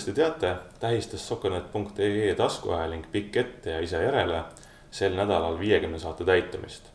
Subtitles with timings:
[0.00, 4.44] kindlasti teate, tähistas Sokonet.ee taskuajaling Pikk ette ja ise järele
[4.90, 6.88] sel nädalal viiekümne saate täitumist.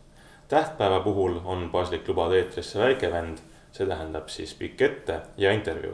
[0.48, 3.38] tähtpäeva puhul on paslik lubada eetrisse väike vend,
[3.72, 5.94] see tähendab siis Pikk ette ja intervjuu.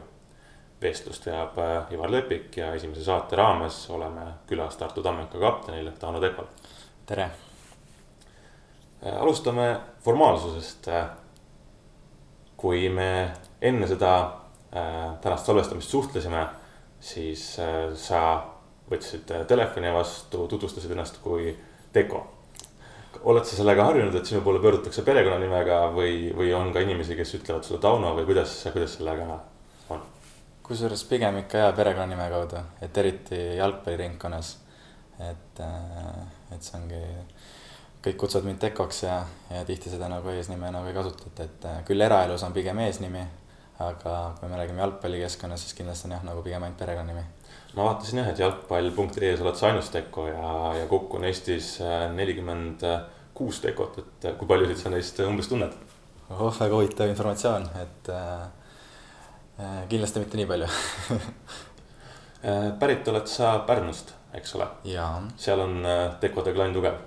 [0.82, 6.20] vestlust veab äh, Ivar Lepik ja esimese saate raames oleme külas Tartu Tammeka kaptenil Tauno
[6.20, 6.46] Tekval.
[7.06, 7.30] tere.
[9.06, 10.88] Äh, alustame formaalsusest.
[10.88, 11.06] Äh,
[12.56, 14.32] kui me enne seda
[15.20, 16.46] tänast salvestamist suhtlesime,
[17.02, 17.42] siis
[17.98, 18.20] sa
[18.90, 21.52] võtsid telefoni vastu, tutvustasid ennast kui
[21.92, 22.22] Teko.
[23.28, 27.34] oled sa sellega harjunud, et sinu poole pöördutakse perekonnanimega või, või on ka inimesi, kes
[27.38, 29.26] ütlevad sulle Tauno või kuidas, kuidas sellega
[29.92, 30.00] on?
[30.62, 34.58] kusjuures pigem ikka jaa, perekonnanime kaudu, et eriti jalgpalliringkonnas.
[35.22, 37.00] et, äh, et see ongi,
[38.02, 39.20] kõik kutsuvad mind Tekoks ja,
[39.52, 43.22] ja tihti seda nagu eesnime nagu ei kasutata, et äh, küll eraelus on pigem eesnimi.
[43.90, 47.24] Aga kui me räägime jalgpallikeskkonnas, siis kindlasti on jah, nagu pigem ainult perekonnanimi
[47.76, 52.04] ma vaatasin jah, et jalgpall.ee-s oled sa ainus Teko ja, ja Kukk on Eestis äh,
[52.12, 52.84] nelikümmend
[53.34, 55.72] kuus Tekot, et äh, kui paljusid sa neist umbes tunned?
[56.32, 58.42] oh, väga huvitav informatsioon, et äh,
[59.62, 60.68] äh kindlasti mitte nii palju
[62.80, 64.68] pärit oled sa Pärnust, eks ole?
[65.36, 65.80] seal on
[66.20, 67.00] Tekode klann tugev?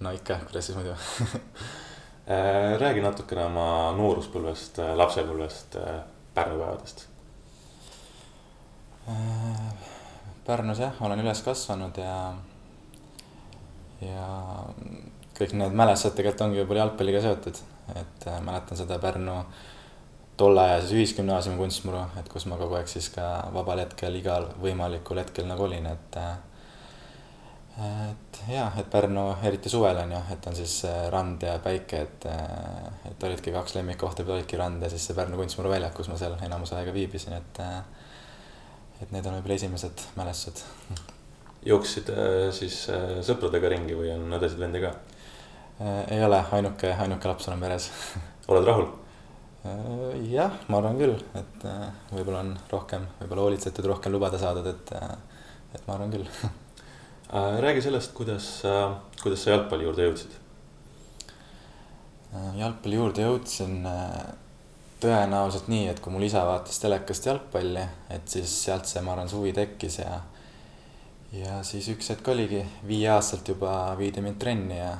[0.00, 0.98] no ikka, kuidas siis muidu
[2.26, 5.76] räägi natukene oma nooruspõlvest, lapsepõlvest,
[6.36, 7.06] Pärnu päevadest.
[10.46, 12.16] Pärnus jah, olen üles kasvanud ja,
[14.02, 14.26] ja
[15.38, 17.58] kõik need mälestused tegelikult ongi võib-olla jalgpalliga seotud,
[17.94, 19.36] et äh, mäletan seda Pärnu
[20.38, 25.48] tolleajases ühisgümnaasiumi kunstmuru, et kus ma kogu aeg siis ka vabal hetkel igal võimalikul hetkel
[25.48, 26.36] nagu olin, et äh,
[27.76, 32.00] et jah, et Pärnu, eriti suvel on ju, et on siis äh, rand ja päike,
[32.06, 32.26] et,
[33.10, 36.38] et olidki kaks lemmikkohta, olidki rand ja siis see Pärnu kunstmuru väljak, kus ma seal
[36.46, 37.60] enamus aega viibisin, et
[39.02, 40.62] et need on võib-olla esimesed mälestused.
[41.66, 44.92] jooksid äh, siis äh, sõpradega ringi või on õdesid-vendi ka?
[45.80, 47.90] Äh, ei ole, ainuke, ainuke laps olen peres
[48.52, 48.88] oled rahul?
[50.30, 51.64] jah, ma arvan küll, et
[52.12, 54.92] võib-olla on rohkem, võib-olla hoolitsetud, rohkem lubada saadud, et,
[55.74, 56.28] et ma arvan küll
[57.32, 58.62] räägi sellest, kuidas,
[59.22, 60.36] kuidas sa jalgpalli juurde jõudsid?
[62.56, 63.80] jalgpalli juurde jõudsin
[65.00, 67.82] tõenäoliselt nii, et kui mul isa vaatas telekast jalgpalli,
[68.12, 70.20] et siis sealt see, ma arvan, see huvi tekkis ja
[71.36, 74.92] ja siis üks hetk oligi, viieaastaselt juba viidi mind trenni ja,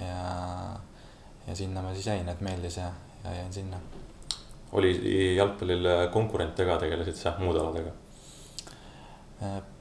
[0.00, 0.22] ja
[1.46, 2.88] ja sinna ma siis jäin, et meeldis ja,
[3.24, 3.76] ja jäin sinna.
[4.72, 7.92] oli jalgpallil konkurente ka, tegelesid sa muude aladega?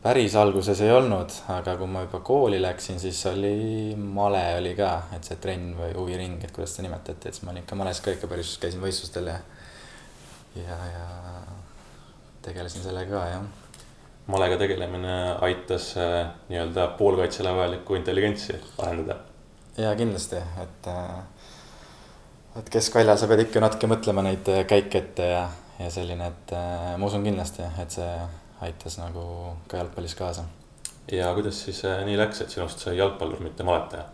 [0.04, 4.92] Päris alguses ei olnud, aga kui ma juba kooli läksin, siis oli male oli ka,
[5.16, 8.02] et see trenn või huviring, et kuidas seda nimetati, et siis ma olin ikka males
[8.04, 9.40] ka ikka päris, käisin võistlustel ja
[10.56, 11.06] ja, ja
[12.42, 13.46] tegelesin sellega ka, jah.
[14.28, 19.18] malega tegelemine aitas äh, nii-öelda poolkaitsele vajalikku intelligentsi arendada?
[19.78, 21.50] jaa, kindlasti, et, äh,
[22.60, 25.44] et keskväljal sa pead ikka natuke mõtlema neid äh, käike ette ja,
[25.80, 26.56] ja selline, et
[27.00, 28.14] ma usun kindlasti, et see
[28.64, 29.24] aitas nagu
[29.68, 30.48] ka jalgpallis kaasa.
[31.12, 34.10] ja kuidas siis nii läks, et sinust sai jalgpallur, mitte maletaja?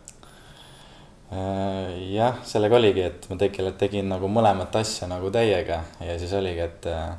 [1.30, 6.32] Äh, jah, sellega oligi, et ma tegelen, tegin nagu mõlemat asja nagu täiega ja siis
[6.34, 7.12] oligi, et äh,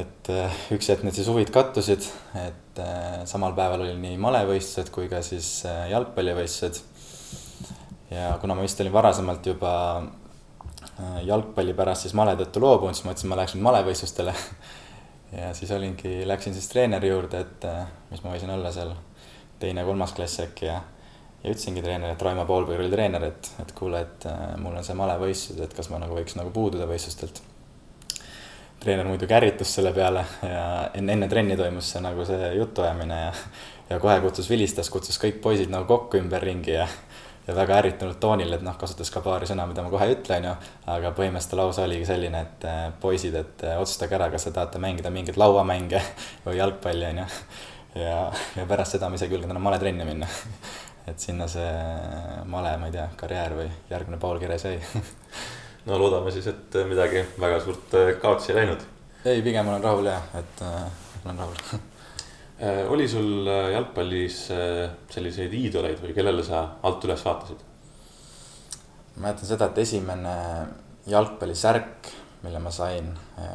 [0.00, 2.08] et äh, üks hetk need siis huvid kattusid,
[2.40, 2.80] et
[3.30, 6.82] samal päeval oli nii malevõistlused kui ka siis jalgpallivõistlused.
[8.10, 9.72] ja kuna ma vist olin varasemalt juba
[11.26, 14.34] jalgpalli pärast siis male tõttu loobunud, siis ma mõtlesin, ma läheks nüüd malevõistlustele.
[15.32, 17.66] ja siis olingi, läksin siis treeneri juurde, et
[18.10, 18.94] mis ma võisin olla seal
[19.60, 20.80] teine-kolmas klass äkki ja
[21.44, 24.84] ja ütlesingi treenerile, et Raimo Poolpõi oli treener, et, et kuule, et äh, mul on
[24.84, 27.40] see malevõistlus, et kas ma nagu võiks nagu puududa võistlustelt.
[28.80, 33.32] treener muidugi ärritus selle peale ja enne, enne trenni toimus see nagu see jutuajamine ja,
[33.90, 36.86] ja kohe kutsus, vilistas, kutsus kõik poisid nagu kokku ümberringi ja
[37.46, 40.36] ja väga ärritunud toonil, et noh, kasutas ka paari sõna, mida ma kohe ei ütle,
[40.40, 40.54] onju.
[40.94, 44.82] aga põhimõtteliselt lause oligi selline, et äh, poisid, et äh, otsustage ära, kas te tahate
[44.82, 46.02] mängida mingeid lauamänge
[46.46, 47.26] või jalgpalli, onju.
[48.02, 48.20] ja,
[48.56, 50.28] ja pärast seda ma isegi julgen enam maletrenni minna
[51.10, 51.70] et sinna see
[52.50, 54.78] male, ma ei tea, karjäär või järgmine Paul Keres jäi
[55.88, 58.84] no loodame siis, et midagi väga suurt äh, kaotsi ei läinud.
[59.24, 60.82] ei, pigem olen rahul jah, et äh,
[61.24, 61.80] olen rahul
[62.92, 64.38] oli sul äh, jalgpallis
[65.10, 67.66] selliseid iidoleid või kellele sa alt üles vaatasid?
[69.14, 70.34] ma mäletan seda, et esimene
[71.10, 72.10] jalgpallisärk,
[72.44, 73.08] mille ma sain,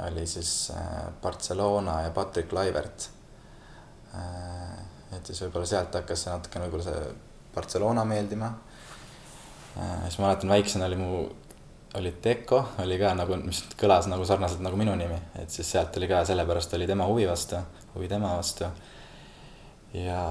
[0.09, 0.71] oli siis
[1.21, 3.07] Barcelona ja Patrick Laivert.
[5.15, 7.15] et siis võib-olla sealt hakkas see natukene võib-olla see
[7.55, 8.51] Barcelona meeldima.
[9.77, 11.09] Äh, siis ma mäletan, väiksena oli mu
[11.95, 15.95] oli Teko, oli ka nagu, mis kõlas nagu sarnaselt nagu minu nimi, et siis sealt
[15.95, 17.61] oli ka, sellepärast oli tema huvi vastu,
[17.93, 18.67] huvi tema vastu.
[19.95, 20.24] Ja,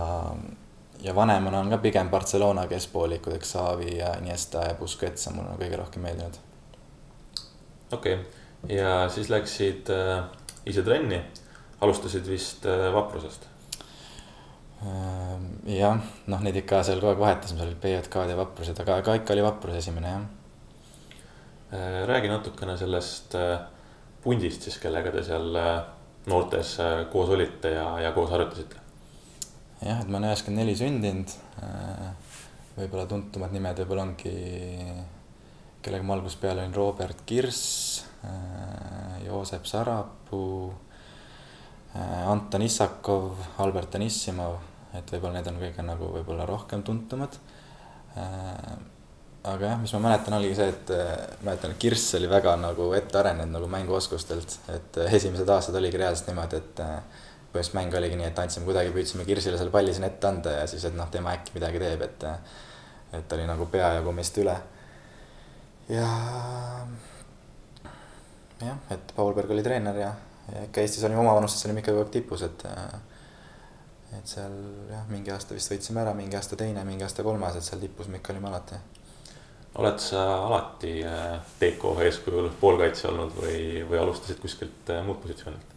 [1.02, 5.56] ja vanemana on ka pigem Barcelona keskpoolikud, eks Xavi ja Iniesta ja Busquets on mulle
[5.60, 6.38] kõige rohkem meeldinud.
[7.92, 10.22] okei okay., ja siis läksid äh,
[10.66, 11.20] ise trenni,
[11.80, 13.50] alustasid vist äh, Vaprusest
[14.84, 18.98] Ehm, jah, noh, neid ikka seal kogu aeg vahetasime, seal olid PJK-d ja Vaprused, aga,
[19.00, 20.24] aga ikka oli Vaprus esimene, jah.
[21.74, 23.56] Äh, räägi natukene sellest äh,
[24.24, 25.72] pundist siis, kellega te seal äh,
[26.28, 26.76] noortes
[27.12, 28.83] koos olite ja, ja koos harjutasite?
[29.80, 31.34] Jah, et ma olen üheksakümmend neli sündinud.
[32.76, 34.34] võib-olla tuntumad nimed võib-olla ongi,
[35.84, 38.04] kellega ma algusest peale olin Robert Kirss,
[39.24, 40.72] Joosep Sarapuu,
[41.94, 44.62] Anton Issakov, Albert Anissimov
[44.98, 47.36] et võib-olla need on kõige nagu võib-olla rohkem tuntumad.
[48.20, 48.74] Äh,
[49.50, 51.12] aga jah, mis ma mäletan, oligi see, et äh,
[51.46, 56.00] mäletan, et Kirss oli väga nagu ette arenenud nagu mänguoskustelt, et äh, esimesed aastad oligi
[56.00, 56.84] reaalselt niimoodi, et
[57.54, 60.66] põhimõtteliselt mäng oligi nii, et andsime kuidagi, püüdsime Kirsile selle palli sinna ette anda ja
[60.66, 62.28] siis, et noh, tema äkki midagi teeb, et
[63.14, 64.56] et oli nagu peajagu meist üle.
[65.88, 66.08] ja
[68.64, 70.10] jah, et Paul Berg oli treener ja,
[70.52, 72.64] ja ikka Eestis olime omavanustes olime ikka kogu aeg tipus, et
[74.14, 74.54] et seal
[74.90, 78.10] jah, mingi aasta vist võitsime ära, mingi aasta teine, mingi aasta kolmas, et seal tipus
[78.10, 78.80] me ikka olime alati.
[79.82, 80.96] oled sa alati
[81.58, 83.60] Teiko äh, eeskujul poolkaitse olnud või,
[83.90, 85.73] või alustasid kuskilt äh, muud positsioonilt?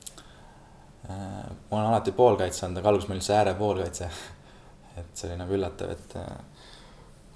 [1.06, 1.16] Äh,
[1.70, 4.10] ma olen alati poolkaitse olnud, aga alguses ma olin üldse ääre poolkaitse.
[5.00, 6.16] et see oli nagu üllatav, et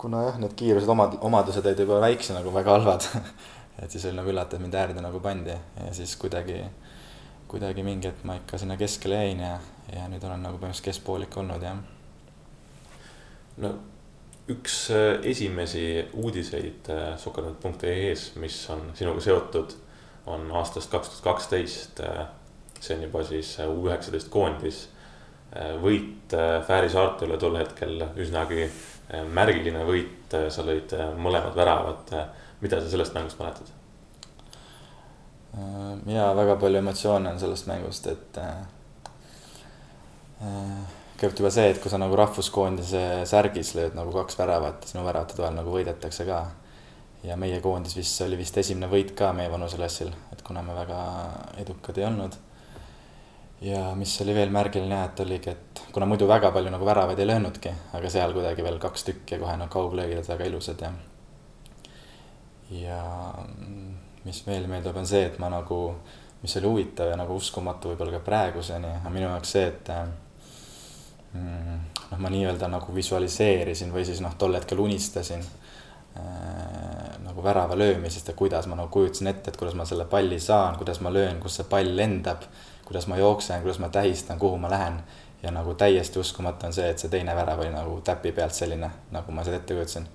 [0.01, 3.05] kuna jah, need kiirused, omad, omadused olid juba väikse nagu väga halvad
[3.83, 6.57] et siis oli nagu üllatav, et mind äärde nagu pandi ja siis kuidagi,
[7.51, 9.59] kuidagi mingi hetk ma ikka sinna keskele jäin ja
[9.91, 11.79] ja nüüd olen nagu põhimõtteliselt keskpoolik olnud, jah.
[13.61, 13.73] no
[14.51, 15.85] üks äh, esimesi
[16.17, 19.75] uudiseid äh, Sokkernet.ee-s, mis on sinuga seotud,
[20.31, 22.01] on aastast kaks tuhat kaksteist.
[22.81, 24.87] Äh, see on juba siis U üheksateist koondis.
[25.83, 26.31] võit
[26.67, 28.69] Fääri saarte üle tol hetkel üsnagi
[29.35, 32.13] märgiline võit, sa lõid mõlemad väravad.
[32.61, 33.67] mida sa sellest mängust mäletad?
[36.07, 38.39] ja väga palju emotsioone on sellest mängust, et
[41.21, 45.37] kõigepealt juba see, et kui sa nagu rahvuskoondise särgis lööd nagu kaks väravat, sinu väravate
[45.37, 46.45] toel nagu võidetakse ka.
[47.23, 50.73] ja meie koondis vist, see oli vist esimene võit ka meie vanuseklassil, et kuna me
[50.73, 51.01] väga
[51.61, 52.37] edukad ei olnud.
[53.61, 57.29] Ja mis oli veel märgiline et oligi, et kuna muidu väga palju nagu väravaid ei
[57.29, 60.91] löönudki, aga seal kuidagi veel kaks tükki ja kohe noh, kauglöögid väga ilusad ja.
[62.79, 63.03] ja
[64.25, 65.83] mis veel meeldib, on see, et ma nagu,
[66.41, 69.95] mis oli huvitav ja nagu uskumatu võib-olla ka praeguseni, aga minu jaoks see, et
[71.33, 71.77] Mm,
[72.11, 78.27] noh, ma nii-öelda nagu visualiseerisin või siis noh, tol hetkel unistasin äh, nagu värava löömisest
[78.27, 81.39] ja kuidas ma nagu kujutasin ette, et kuidas ma selle palli saan, kuidas ma löön,
[81.39, 82.43] kus see pall lendab,
[82.91, 85.03] kuidas ma jooksen, kuidas ma tähistan, kuhu ma lähen.
[85.43, 88.89] ja nagu täiesti uskumatu on see, et see teine värav oli nagu täpi pealt selline,
[89.11, 90.07] nagu ma seda ette kujutasin.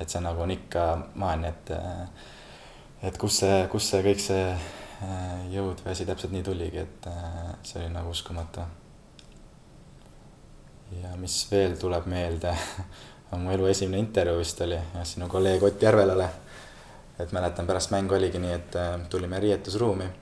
[0.00, 1.72] et see nagu on ikka maani, et,
[3.02, 7.10] et kus see, kus see kõik see äh, jõud või asi täpselt nii tuligi, et
[7.10, 8.64] äh, see oli nagu uskumatu
[11.02, 12.54] ja mis veel tuleb meelde
[13.32, 16.30] on mu elu esimene intervjuu vist oli sinu kolleeg Ott Järvelale.
[17.18, 20.12] et mäletan, pärast mängu oligi nii, et äh, tulime riietusruumi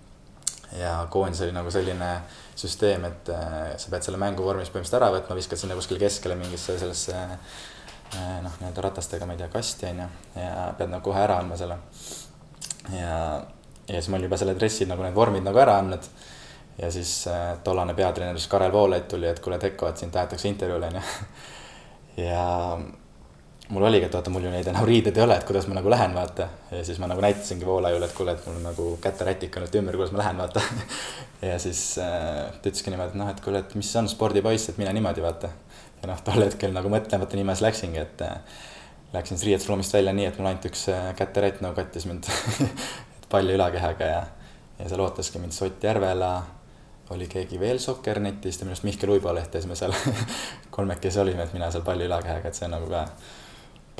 [0.78, 2.10] ja koondis oli nagu selline
[2.58, 6.36] süsteem, et äh, sa pead selle mängu vormis põhimõtteliselt ära võtma, viskad sinna kuskile keskele
[6.38, 11.04] mingisse sellesse äh, noh, nii-öelda ratastega, ma ei tea, kasti on ju, ja pead nagu
[11.06, 11.78] kohe ära andma selle.
[12.94, 13.16] ja,
[13.88, 16.10] ja siis ma olin juba selle dressi nagu need vormid nagu ära andnud
[16.80, 20.48] ja siis äh, tollane peatreener siis Karel Voolaid tuli, et kuule, Teko, et sind tahetakse
[20.48, 21.02] intervjuule, onju.
[22.28, 22.44] ja
[23.70, 25.90] mul oligi, et vaata, mul ju neid enam riideid ei ole, et kuidas ma nagu
[25.92, 26.48] lähen, vaata.
[26.72, 29.98] ja siis ma nagu näitasingi Voolaiule, et kuule, et mul nagu käterätik on nüüd ümber,
[30.00, 30.62] kuidas ma lähen, vaata.
[31.50, 34.80] ja siis äh, ta ütleski niimoodi, et noh, et kuule, et mis on spordipoiss, et
[34.80, 35.52] mine niimoodi, vaata.
[36.02, 38.64] ja noh, tol hetkel nagu mõtlemata nimes läksingi, et äh,
[39.12, 42.26] läksin siis riietusruumist välja nii, et mul ainult üks äh, käterätt nagu kattis mind
[43.32, 44.24] palli ülakehaga ja,
[44.78, 46.32] ja seal ootaski mind Sott Järvela
[47.10, 49.94] oli keegi veel Sokkernetist ja minu arust Mihkel Uiboleht ja siis me seal
[50.76, 53.04] kolmekesi olime, et mina seal palli ülakäega, et see on nagu ka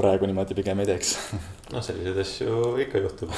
[0.01, 1.17] praegu niimoodi pigem ei teeks.
[1.75, 3.33] noh, selliseid asju ikka juhtub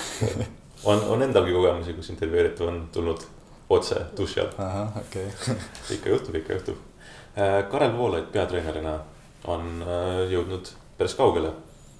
[0.84, 3.26] on, on endalgi kogemusi, kus intervjueeritav on tulnud
[3.72, 4.58] otse duši alt.
[4.58, 5.54] ahah, okei okay.
[5.96, 6.76] ikka juhtub, ikka juhtub.
[7.38, 8.98] Äh, Karel Voolaid peatreenerina
[9.48, 11.52] on äh, jõudnud päris kaugele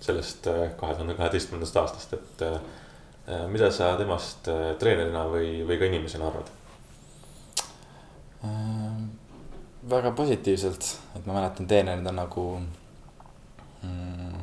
[0.03, 2.47] sellest äh, kahe tuhande kaheteistkümnendast aastast, et
[3.49, 4.49] mida sa temast
[4.81, 6.49] treenerina või, või ka inimesena arvad?
[9.91, 12.47] Väga positiivselt, et ma mäletan, treenerid on nagu
[13.87, 14.42] mm,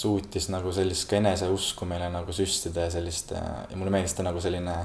[0.00, 4.40] suutis nagu sellist ka eneseusku meile nagu süstida ja sellist ja mulle meeldis ta nagu
[4.40, 4.76] selline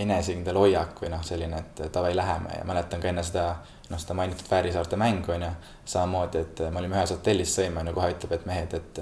[0.00, 2.54] enesekindel hoiak või noh, selline, et davai, läheme.
[2.58, 3.44] Ja mäletan ka enne seda,
[3.90, 5.50] noh, seda mainitud Väärisaarte mängu on ju,
[5.92, 9.00] samamoodi, et me olime ühes hotellis, sõime, on ju, kohe ütleb, et mehed, et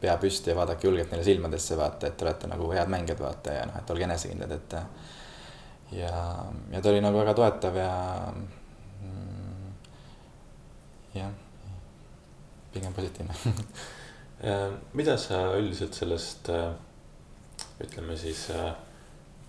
[0.00, 3.58] pea püsti ja vaadake julgelt neile silmadesse, vaata, et te olete nagu head mängijad, vaata,
[3.58, 4.78] ja noh, et olge enesekindlad, et
[6.00, 6.14] ja,
[6.72, 7.90] ja ta oli nagu väga toetav ja
[9.04, 9.74] mm,
[11.20, 11.36] jah,
[12.74, 13.36] pigem positiivne
[14.92, 16.50] mida sa üldiselt sellest
[17.80, 18.50] ütleme siis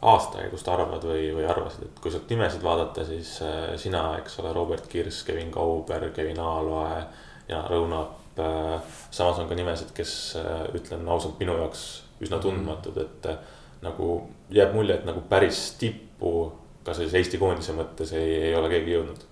[0.06, 4.52] aastakäigust arvad või, või arvasid, et kui sealt nimesid vaadata, siis äh, sina, eks ole,
[4.54, 7.04] Robert Kirss, Kevin Kauber, Kevin Aaloe,
[7.50, 8.98] Jaan Rõunap äh,.
[9.12, 11.86] samas on ka nimesid, kes äh, ütlen ausalt, minu jaoks
[12.24, 13.40] üsna tundmatud, et äh,
[13.86, 14.20] nagu
[14.54, 16.52] jääb mulje, et nagu päris tippu
[16.86, 19.25] ka sellise Eesti koondise mõttes ei, ei ole keegi jõudnud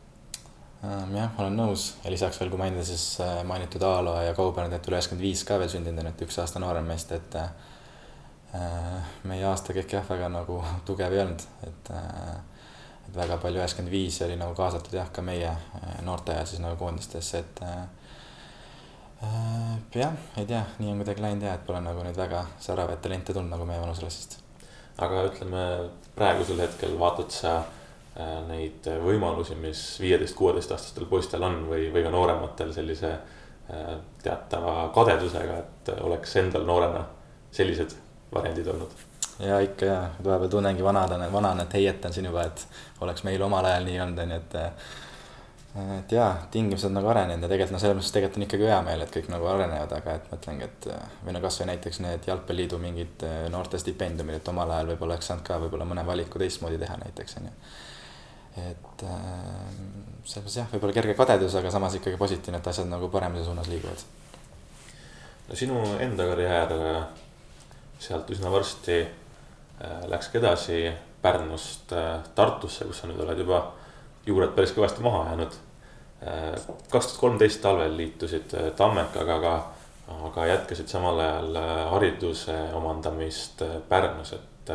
[0.84, 4.90] jah, olen nõus ja lisaks veel, kui mainida, siis äh, mainitud Aaloe ja Kauber, need
[4.90, 7.52] üle üheksakümmend viis ka veel sündinud, et üks aasta noorem meist, et äh,
[8.54, 12.36] Äh, meie aastakäik jah, väga nagu tugev ei olnud, et, äh,
[13.08, 16.62] et väga palju üheksakümmend viis oli nagu kaasatud jah, ka meie äh, noorte ja siis
[16.62, 17.88] nagu koondistesse, et äh,
[19.98, 23.34] jah, ei tea, nii on kuidagi läinud ja et pole nagu nüüd väga säravaid talente
[23.34, 24.38] tulnud nagu meie vanuseklassist.
[25.02, 25.64] aga ütleme
[26.14, 27.83] praegusel hetkel vaatad sa äh,
[28.48, 35.58] neid võimalusi, mis viieteist, kuueteistaastastel poistel on või, või ka noorematel sellise äh, teatava kadedusega,
[35.64, 37.08] et oleks endal noorena
[37.52, 37.98] sellised
[38.34, 39.02] variandid olnud?
[39.40, 42.68] ja ikka ja, vahepeal tunnengi vanadana, vanana, et heietan siin juba, et
[43.02, 44.60] oleks meil omal ajal nii olnud, on ju, et
[45.74, 49.02] et jaa, tingimused nagu arenenud ja tegelikult noh, selles mõttes tegelikult on ikkagi hea meel,
[49.02, 50.86] et kõik nagu arenevad, aga et mõtlengi, et
[51.26, 55.48] või no kasvõi näiteks need jalgpalliliidu mingid noorte stipendiumid, et omal ajal võib-olla oleks saanud
[55.48, 57.56] ka võib-olla mõne valiku teistmoodi teha näiteks on ju.
[58.58, 59.68] Et äh,
[60.30, 64.06] selles jah, võib-olla kerge kadedus, aga samas ikkagi positiivne, et asjad nagu paremise suunas liiguvad.
[65.50, 66.74] no sinu enda karjäär
[68.04, 70.92] sealt üsna varsti äh, läkski edasi
[71.22, 73.62] Pärnust äh, Tartusse, kus sa nüüd oled juba
[74.28, 75.56] juured päris kõvasti maha jäänud.
[76.24, 76.50] Äh,
[76.92, 79.54] kaks tuhat kolmteist talvel liitusid Tammekaga, aga,
[80.30, 81.62] aga jätkasid samal ajal
[81.94, 84.74] hariduse omandamist Pärnus, et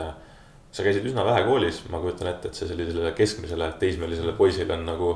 [0.78, 4.86] sa käisid üsna vähe koolis, ma kujutan ette, et see sellisele keskmisele teismelisele poisile on
[4.86, 5.12] nagu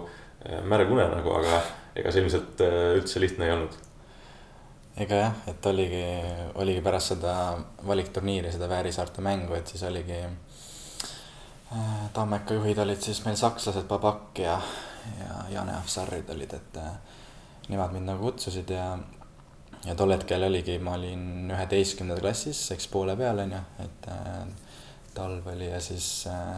[0.67, 1.63] märg unenägu, aga
[1.95, 3.81] ega see ilmselt üldse lihtne ei olnud
[5.01, 6.05] ega jah, et oligi,
[6.61, 7.35] oligi pärast seda
[7.87, 10.21] valikturniiri, seda Väärisaarte mängu, et siis oligi
[11.73, 12.11] äh,.
[12.13, 14.59] Tammeka juhid olid siis meil sakslased, Babak ja,
[15.19, 16.91] ja Jane Afsarid olid, et äh,
[17.73, 18.99] nemad mind nagu kutsusid ja.
[19.87, 24.45] ja tol hetkel oligi, ma olin üheteistkümnenda klassis, eks poole peal on ju, et äh,
[25.15, 26.57] talv oli ja siis äh,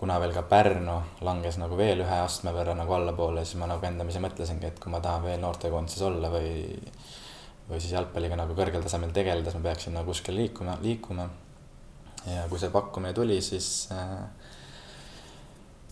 [0.00, 3.84] kuna veel ka Pärnu langes nagu veel ühe astme võrra nagu allapoole, siis ma nagu
[3.86, 6.52] endamisi mõtlesingi, et kui ma tahan veel noortekoondises olla või
[7.70, 11.28] või siis jalgpalliga nagu kõrgel tasemel tegeleda, siis ma peaksin nagu kuskil liikuma, liikuma.
[12.26, 14.16] ja kui see pakkumine tuli, siis äh,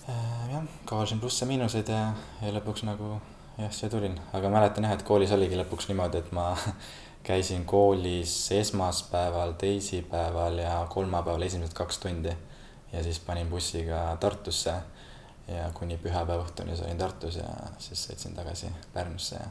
[0.08, 2.02] äh, jah, kaalusin plusse-miinuseid ja,
[2.42, 3.14] ja lõpuks nagu
[3.58, 6.50] jah, siia tulin, aga mäletan jah, et koolis oligi lõpuks niimoodi, et ma
[7.28, 12.32] käisin koolis esmaspäeval, teisipäeval ja kolmapäeval esimesed kaks tundi.
[12.92, 14.72] ja siis panin bussiga Tartusse
[15.48, 19.48] ja kuni pühapäeva õhtuni siis olin Tartus ja siis sõitsin tagasi Pärnusse ja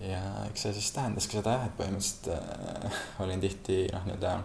[0.00, 4.36] ja eks see siis tähendaski seda jah, et põhimõtteliselt äh, olin tihti noh, nii-öelda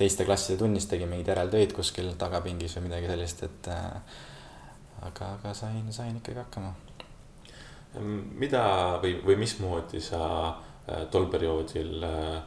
[0.00, 4.18] teiste klasside tunnis tegin mingeid järeltöid kuskil tagapingis või midagi sellist, et äh,
[5.06, 6.74] aga, aga sain, sain ikkagi hakkama.
[8.34, 8.64] mida
[9.02, 10.65] või, või mismoodi sa äh,
[11.10, 12.42] tol perioodil äh,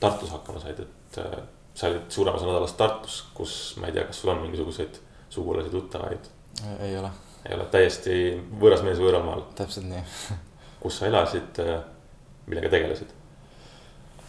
[0.00, 1.38] Tartus hakkama said, et äh,
[1.74, 5.70] sa olid suurem osa nädalast Tartus, kus ma ei tea, kas sul on mingisuguseid sugulasi,
[5.70, 6.30] tuttavaid?
[6.80, 7.10] ei ole.
[7.46, 8.14] ei ole, täiesti
[8.60, 9.44] võõras mees võõral maal?
[9.58, 10.02] täpselt nii
[10.82, 11.60] kus sa elasid,
[12.46, 13.14] millega tegelesid?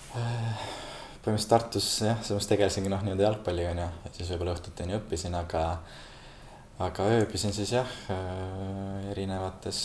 [0.09, 5.35] põhimõtteliselt Tartus jah, selles mõttes tegelesingi noh, nii-öelda jalgpalliga onju, et siis võib-olla õhtuteni õppisin,
[5.37, 5.63] aga,
[6.81, 7.99] aga ööbisin siis jah,
[9.11, 9.83] erinevates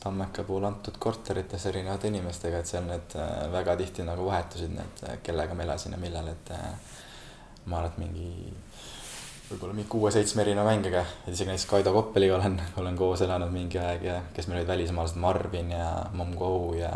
[0.00, 3.16] Tammeka puhul antud korterites erinevate inimestega, et seal need
[3.52, 6.52] väga tihti nagu vahetusid need, kellega ma elasin ja millal, et
[7.66, 8.30] ma arvan, et mingi
[9.50, 13.80] võib-olla mingi kuue-seitsme erineva mängijaga, et isegi näiteks Kaido Koppeliga olen, olen koos elanud mingi
[13.82, 16.92] aeg ja kes meil olid välismaalased, Marvin ja Momgou ja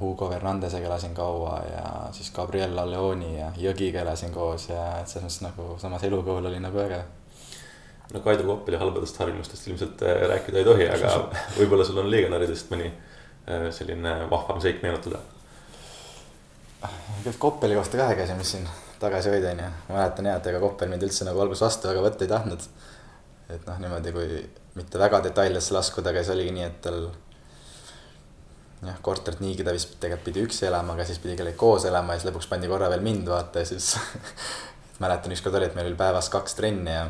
[0.00, 5.40] Hugo Fernandesega elasin kaua ja siis Gabriel Leoni ja Jõgiga elasin koos ja et selles
[5.40, 7.00] mõttes nagu samas elukool oli nagu äge.
[8.14, 11.14] No Kaido Koppeli halbadest harjumustest ilmselt äh, rääkida ei tohi, aga
[11.58, 15.22] võib-olla sul on legionäridest mõni äh, selline vahvam seik meenutada?
[17.38, 18.66] Koppeli kohta ka käisime siin
[19.00, 19.70] tagasi hoida, onju.
[19.88, 22.66] ma mäletan jah, et ega Koppel mind üldse nagu alguses vastu väga võtta ei tahtnud.
[23.50, 24.40] et noh, niimoodi, kui
[24.76, 27.00] mitte väga detailidesse laskuda, aga siis oligi nii, et tal
[28.84, 32.14] jah, korterit niigi ta vist tegelikult pidi üksi elama, aga siis pidi kellegagi koos elama
[32.14, 33.94] ja siis lõpuks pandi korra veel mind vaata ja siis
[35.02, 37.06] mäletan, ükskord oli, et meil oli päevas kaks trenni ja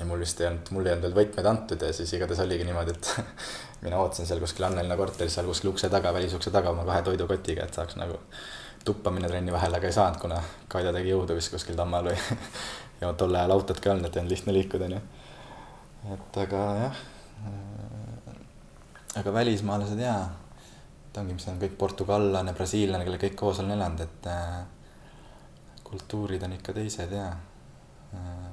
[0.00, 2.64] ja mul vist ei olnud, mul ei olnud veel võtmed antud ja siis igatahes oligi
[2.64, 3.10] niimoodi, et
[3.84, 7.66] mina ootasin seal kuskil Annelinna korteris seal kuskil ukse taga, välisukse taga oma kahe toidukotiga,
[7.68, 8.16] et saaks nagu
[8.84, 10.40] tuppa minna trenni vahele, aga ei saanud, kuna
[10.72, 12.16] Kaida tegi jõudu vist kuskil Tammal või
[13.02, 15.00] ja tol ajal autot ka ei olnud, et ei olnud lihtne liikuda, onju.
[16.16, 17.02] et aga jah,
[19.20, 20.22] aga välismaalased jaa,
[21.10, 24.56] et ongi, mis on kõik portugallane, brasiillane, kellega kõik koos olen elanud, et äh,
[25.84, 27.34] kultuurid on ikka teised jaa
[28.16, 28.49] äh,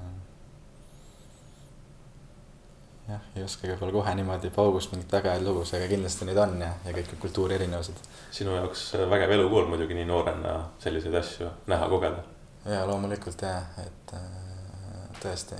[3.07, 6.57] jah, ei oskagi võib-olla kohe niimoodi paugust mingit väga häid lugusid, aga kindlasti neid on
[6.61, 8.01] ja, ja kõik need kultuuri erinevused.
[8.35, 12.23] sinu jaoks vägev elukool muidugi nii noorena selliseid asju näha, kogeda.
[12.65, 15.59] ja loomulikult ja, et äh, tõesti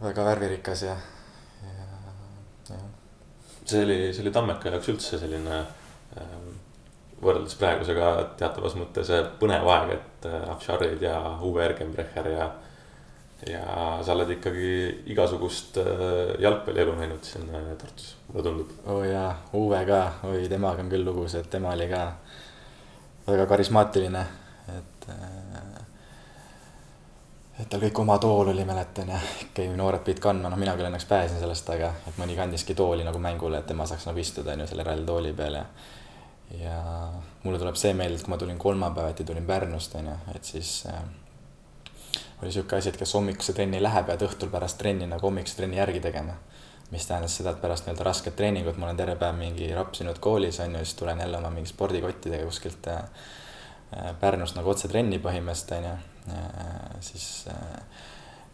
[0.00, 0.96] väga värvirikas ja,
[1.62, 1.88] ja,
[2.70, 2.84] jah.
[3.64, 6.36] see oli, see oli Tammeka jaoks üldse selline äh,
[7.24, 8.10] võrreldes praegusega
[8.40, 12.48] teatavas mõttes põnev aeg, et äh, Afsharid ja Uwe Ergenbrecher ja
[13.50, 14.68] ja sa oled ikkagi
[15.12, 18.70] igasugust äh, jalgpallielu näinud siin äh, Tartus, mulle tundub.
[18.86, 22.04] oo oh jaa, Uwe ka, oi temaga on küll lugusid, tema oli ka
[23.26, 24.26] väga karismaatiline,
[24.78, 25.08] et.
[25.08, 25.72] Äh,
[27.54, 30.72] et tal kõik oma tool oli, mäletan ja ikka ju noored pidid kandma, noh, mina
[30.74, 34.18] küll õnneks pääsesin sellest, aga et mõni kandiski tooli nagu mängule, et tema saaks nagu
[34.18, 35.66] istuda, on ju, selle ralltooli peal ja.
[36.58, 36.80] ja
[37.44, 40.72] mulle tuleb see meelde, et kui ma tulin kolmapäeviti, tulin Pärnust, on ju, et siis
[40.90, 40.98] äh,
[42.44, 45.56] oli sihuke asi, et kes hommikuse trenni ei lähe, pead õhtul pärast trenni nagu hommikuse
[45.56, 46.36] trenni järgi tegema.
[46.90, 50.60] mis tähendas seda, et pärast nii-öelda rasket treeningut ma olen terve päev mingi rapsinud koolis
[50.60, 52.98] on ju, siis tulen jälle oma mingi spordikottidega kuskilt äh,
[53.96, 55.94] äh, Pärnust nagu otse trenni põhimõtteliselt on ju,
[56.36, 57.26] äh, siis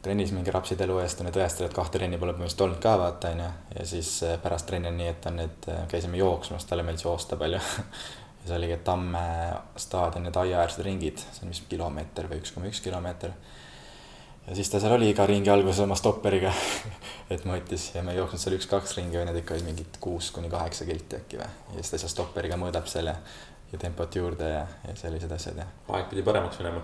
[0.03, 2.97] trennis mingi rapsid elu eest, on ju tõestanud, et kahte trenni pole põhimõtteliselt olnud ka
[3.03, 6.87] vaata on ju, ja siis pärast trenni on nii, et on need, käisime jooksmas, talle
[6.87, 7.61] meeldis joosta palju.
[8.41, 9.23] Ja see oligi Tamme
[9.77, 13.35] staadion need aiaäärsed ringid, see on vist kilomeeter või üks koma üks kilomeeter
[14.47, 16.53] ja siis ta seal oli iga ringi alguses oma stopperiga
[17.35, 20.31] et mõõtis ja me ei jooksnud seal üks-kaks ringi, vaid need ikka olid mingid kuus
[20.35, 21.51] kuni kaheksa kilti äkki või.
[21.71, 23.17] ja siis ta seal stopperiga mõõdab seal ja,
[23.79, 25.69] tempot juurde ja, ja sellised asjad ja.
[25.95, 26.83] aeg pidi paremaks minema.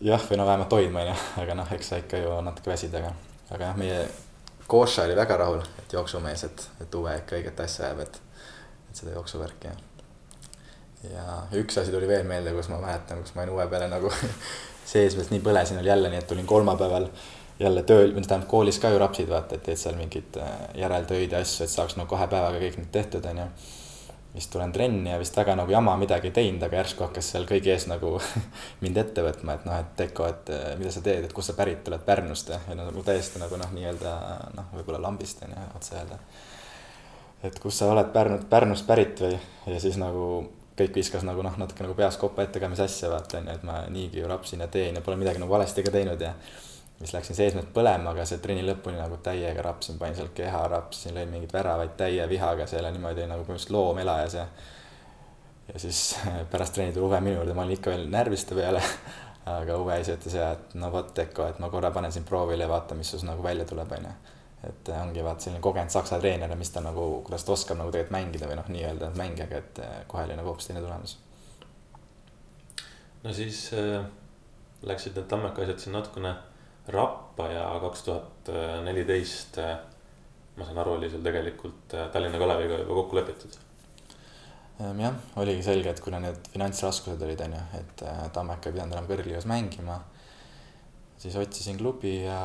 [0.00, 3.14] jah, või no vähemalt hoidma onju, aga noh, eks sa ikka ju natuke väsid, aga,
[3.50, 4.04] aga jah, meie
[4.64, 8.14] Koša oli väga rahul, et jooksumees, et, et Uwe ikka õiget asja ajab, et,
[8.88, 9.74] et seda jooksuvärki ja.
[11.12, 11.24] ja
[11.60, 14.12] üks asi tuli veel meelde, kus ma mäletan, kus ma olin Uwe peale nagu
[14.84, 17.08] sees veel nii põlesin oli jälle, nii et tulin kolmapäeval
[17.58, 21.32] jälle tööl, või tähendab koolis ka ju rapsid, vaata, et teed seal mingeid äh, järeltöid
[21.32, 23.46] ja asju, et saaks nagu kahe päevaga kõik need tehtud, onju.
[24.34, 27.46] siis tulen trenni ja vist väga nagu jama midagi ei teinud, aga järsku hakkas seal
[27.46, 28.16] kõigi ees nagu
[28.82, 31.56] mind ette võtma, et noh, et Teko, et äh, mida sa teed, et kust sa
[31.58, 34.16] pärit oled, Pärnust ja, ja nagu täiesti nagu noh, nii-öelda
[34.58, 36.18] noh, võib-olla lambist onju, otse öelda.
[37.44, 39.38] et kust sa oled Pärnut, Pärnust pärit või,
[39.70, 40.26] ja siis nagu
[40.78, 43.56] kõik viskas nagu noh, natuke nagu peas kopa ette ka, mis asja vaata on ju,
[43.56, 46.32] et ma niigi ju rapsin ja teen ja pole midagi nagu valesti ka teinud ja.
[46.98, 51.14] siis läksin seesmeelt põlema, aga see trenni lõpuni nagu täiega rapsin, panin seal keha, rapsin,
[51.14, 54.46] lõin mingeid väravaid täie vihaga seal ja niimoodi nagu põhimõtteliselt loom elajas ja.
[55.72, 56.02] ja siis
[56.52, 58.82] pärast trenni tuli Uwe minu juurde, ma olin ikka veel närviste peale
[59.58, 62.66] aga Uwe ise ütles ja, et no vot, Eko, et ma korra panen sind proovile
[62.66, 64.33] ja vaata, mis sinust nagu välja tuleb, onju
[64.68, 67.92] et ongi vaat selline kogenud saksa treener ja mis ta nagu, kuidas ta oskab nagu
[67.92, 71.18] tegelikult mängida või noh, nii-öelda mängijagi, et eh, kohe oli nagu hoopis teine tulemus.
[73.24, 74.06] no siis äh,
[74.84, 76.34] läksid need Tammeka asjad siin natukene
[76.94, 78.50] rappa ja kaks tuhat
[78.84, 79.76] neliteist, eh,
[80.56, 83.60] ma saan aru, oli sul tegelikult Tallinna Kaleviga juba kokku lepitud
[84.80, 88.04] ehm, jah, oligi selge, et kuna need finantsraskused olid, on ju, et
[88.36, 90.02] Tammeka ei pidanud enam kõrgliigas mängima,
[91.18, 92.42] siis otsisin klubi ja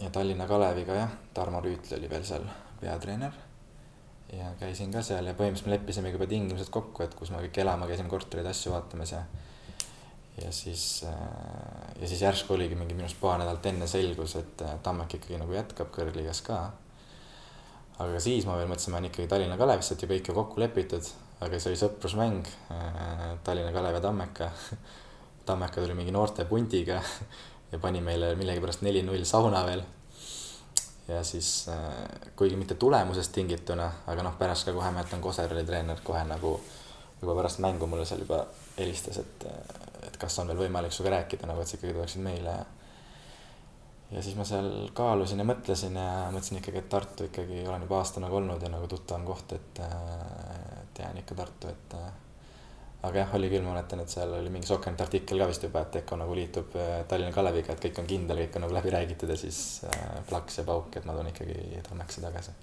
[0.00, 2.44] ja Tallinna Kaleviga jah, Tarmo Rüütli oli veel seal
[2.80, 3.32] peatreener.
[4.32, 7.60] ja käisin ka seal ja põhimõtteliselt me leppisime juba tingimused kokku, et kus me kõik
[7.62, 9.20] elama käisime, korterid, asju vaatamas ja.
[10.42, 14.66] ja siis, äh, ja siis järsku oligi mingi minu arust paar nädalat enne selgus, et
[14.66, 16.58] äh, Tammek ikkagi nagu jätkab kõrgliigas ka.
[18.02, 20.60] aga siis ma veel mõtlesin, ma olen ikkagi Tallinna Kalevisse, et ju kõik ju kokku
[20.60, 24.50] lepitud, aga see oli sõprusmäng äh, Tallinna Kalev ja Tammeka
[25.46, 26.98] Tammeka tuli mingi noorte pundiga
[27.72, 29.82] ja pani meile millegipärast neli-null sauna veel.
[31.08, 31.92] ja siis äh,
[32.36, 36.60] kuigi mitte tulemusest tingituna, aga noh, pärast ka kohe mäletan, Koser oli treener kohe nagu
[37.20, 38.44] juba pärast mängu mulle seal juba
[38.78, 39.46] helistas, et,
[40.06, 42.64] et kas on veel võimalik sinuga rääkida nagu, et sa ikkagi tuleksid meile ja
[44.10, 47.98] ja siis ma seal kaalusin ja mõtlesin ja mõtlesin ikkagi, et Tartu ikkagi olen juba
[47.98, 51.96] aasta nagu olnud ja nagu tuttavam koht, et, et jään ikka Tartu, et
[53.06, 55.82] aga jah, oli küll, ma mäletan, et seal oli mingi Sokkernet artikkel ka vist juba,
[55.86, 58.92] et Eko nagu liitub äh, Tallinna Kaleviga, et kõik on kindel, kõik on nagu läbi
[58.94, 62.54] räägitud ja siis äh, plaks ja pauk, et ma tulen ikkagi Tammekisse tagasi.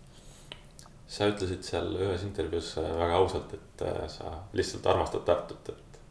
[1.13, 6.01] sa ütlesid seal ühes intervjuus äh, väga ausalt, et sa lihtsalt armastad Tartut, et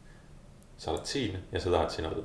[0.79, 2.25] sa oled siin ja sa tahad siin olla.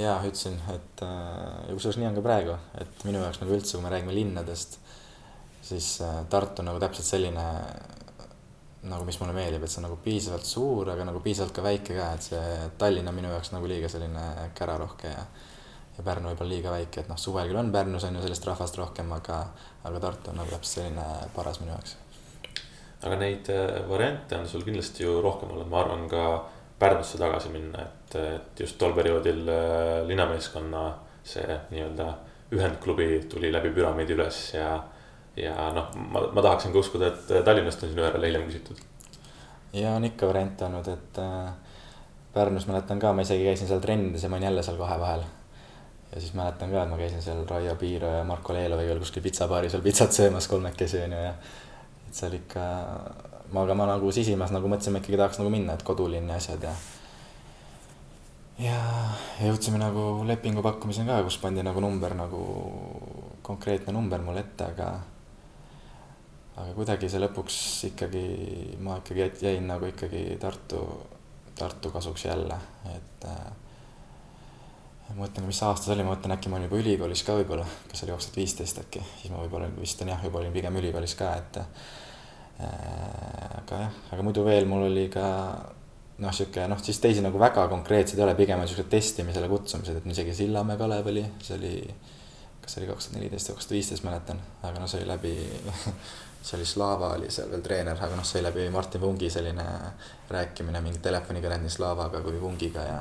[0.00, 3.84] ja ütlesin, et ja kusjuures nii on ka praegu, et minu jaoks nagu üldse, kui
[3.84, 4.78] me räägime linnadest,
[5.66, 5.98] siis
[6.30, 7.44] Tartu nagu täpselt selline
[8.90, 11.96] nagu, mis mulle meeldib, et see on nagu piisavalt suur, aga nagu piisavalt ka väike
[11.96, 15.26] ka, et see Tallinn on minu jaoks nagu liiga selline kärarohke ja
[15.96, 18.76] ja Pärnu võib-olla liiga väike, et noh, suvel küll on Pärnus on ju sellist rahvast
[18.76, 19.38] rohkem, aga,
[19.88, 21.96] aga Tartu on nagu täpselt selline paras minu jaoks.
[23.06, 26.26] aga neid äh, variante on sul kindlasti ju rohkem olnud, ma arvan ka
[26.78, 30.82] Pärnusse tagasi minna, et, et just tol perioodil äh, linnameeskonna
[31.24, 32.10] see nii-öelda
[32.52, 34.76] ühendklubi tuli läbi püramiidi üles ja.
[35.36, 38.82] Ja noh, ma, ma tahaksin ka uskuda, et Tallinnast on sinu järele hiljem küsitud.
[39.76, 41.54] ja on ikka variante olnud, et äh,
[42.36, 45.24] Pärnus mäletan ka, ma isegi käisin seal trennides ja ma olin jälle seal kahe vahel
[46.12, 49.24] ja siis mäletan ka, et ma käisin seal Raio Piiro ja Marko Leeloviga veel kuskil
[49.24, 51.32] pitsabaaris veel pitsat söömas kolmekesi onju ja.
[52.08, 52.66] et seal ikka,
[53.52, 56.68] ma, aga ma nagu sisimas nagu mõtlesime ikkagi tahaks nagu minna, et kodulinn ja asjad
[56.68, 56.72] ja.
[58.68, 58.78] ja
[59.42, 62.46] jõudsime nagu lepingu pakkumiseni ka, kus pandi nagu number nagu,
[63.46, 64.94] konkreetne number mulle ette, aga.
[66.56, 67.58] Aga kuidagi see lõpuks
[67.90, 68.24] ikkagi,
[68.84, 70.80] ma ikkagi jäin nagu ikkagi Tartu,
[71.56, 72.56] Tartu kasuks jälle,
[72.94, 73.46] et äh,
[75.16, 78.02] mõtlen, mis aasta see oli, ma mõtlen, äkki ma olin juba ülikoolis ka võib-olla, kas
[78.04, 81.16] oli kaks tuhat viisteist äkki, siis ma võib-olla vist on jah, juba olin pigem ülikoolis
[81.18, 81.70] ka, et äh,.
[83.60, 85.26] aga jah, aga muidu veel mul oli ka
[86.24, 90.00] noh, sihuke noh, siis teisi nagu väga konkreetseid ei ole, pigem on siuksed testimisele kutsumised,
[90.00, 91.74] et isegi Sillamäe Kalev oli, see oli.
[92.62, 95.10] kas see oli kaks tuhat neliteist või kaks tuhat viisteist, mäletan, aga noh, see oli
[95.12, 95.34] läbi
[96.46, 99.64] see oli Slava oli seal veel treener, aga noh, see läbi Martin Vungi selline
[100.30, 103.00] rääkimine, mingi telefonikõned nii Slavaga kui Vungiga ja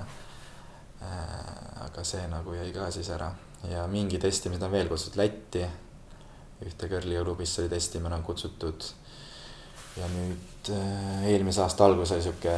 [1.05, 3.27] Äh, aga see nagu jäi ka siis ära
[3.69, 5.65] ja mingi testimised on veel kutsutud Lätti.
[6.65, 8.85] ühte kõrliklubisse oli testima nagu kutsutud.
[9.97, 12.55] ja nüüd äh, eelmise aasta alguses oli sihuke,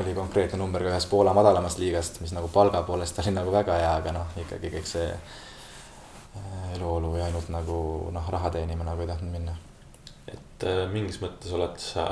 [0.00, 3.76] oli konkreetne number ka ühest Poola madalamast liigast, mis nagu palga poolest oli nagu väga
[3.82, 5.08] hea, aga noh, ikkagi kõik see
[6.76, 7.78] eluolu ja ainult nagu
[8.12, 9.56] noh, raha teenima nagu ei tahtnud minna.
[10.32, 12.06] et mingis mõttes oled sa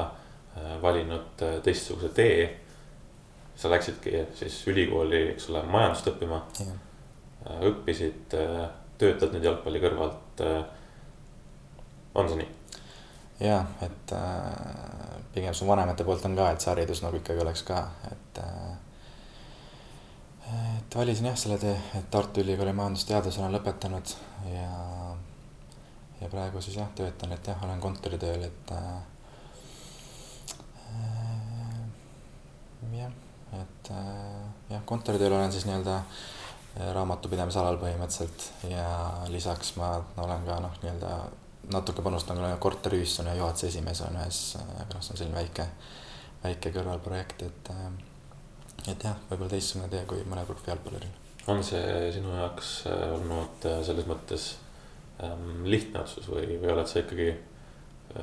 [0.82, 2.42] valinud teistsuguse tee
[3.60, 6.40] sa läksidki siis ülikooli, eks ole, majandust õppima.
[6.64, 8.62] Äh, õppisid, äh,
[9.00, 10.40] töötad nüüd jalgpalli kõrvalt.
[10.44, 10.62] Äh,
[12.14, 12.48] on see nii?
[13.40, 17.64] ja, et äh, pigem su vanemate poolt on ka, et see haridus nagu ikkagi oleks
[17.68, 18.78] ka, et äh,.
[20.50, 24.14] Et valisin jah selle tee, et Tartu Ülikooli majandusteaduse olen lõpetanud
[24.50, 24.70] ja,
[26.20, 28.92] ja praegu siis jah, töötan, et jah, olen kontoritööl, et äh,
[32.98, 33.12] jah
[33.58, 38.86] et äh, jah, kontoritööl olen siis nii-öelda äh, raamatupidamise põhimõtteliselt ja
[39.32, 41.14] lisaks ma olen ka noh, nii-öelda
[41.74, 45.66] natuke panustan ka korteriühistuna juhatuse esimees olen ühes, aga noh, see on selline väike,
[46.44, 47.90] väike kõrvalprojekt, et äh,
[48.88, 51.12] et jah, võib-olla teistsugune tee kui mõnel profijalgpalluril.
[51.52, 54.50] on see sinu jaoks olnud selles mõttes
[55.24, 57.32] ähm, lihtne otsus või, või oled sa ikkagi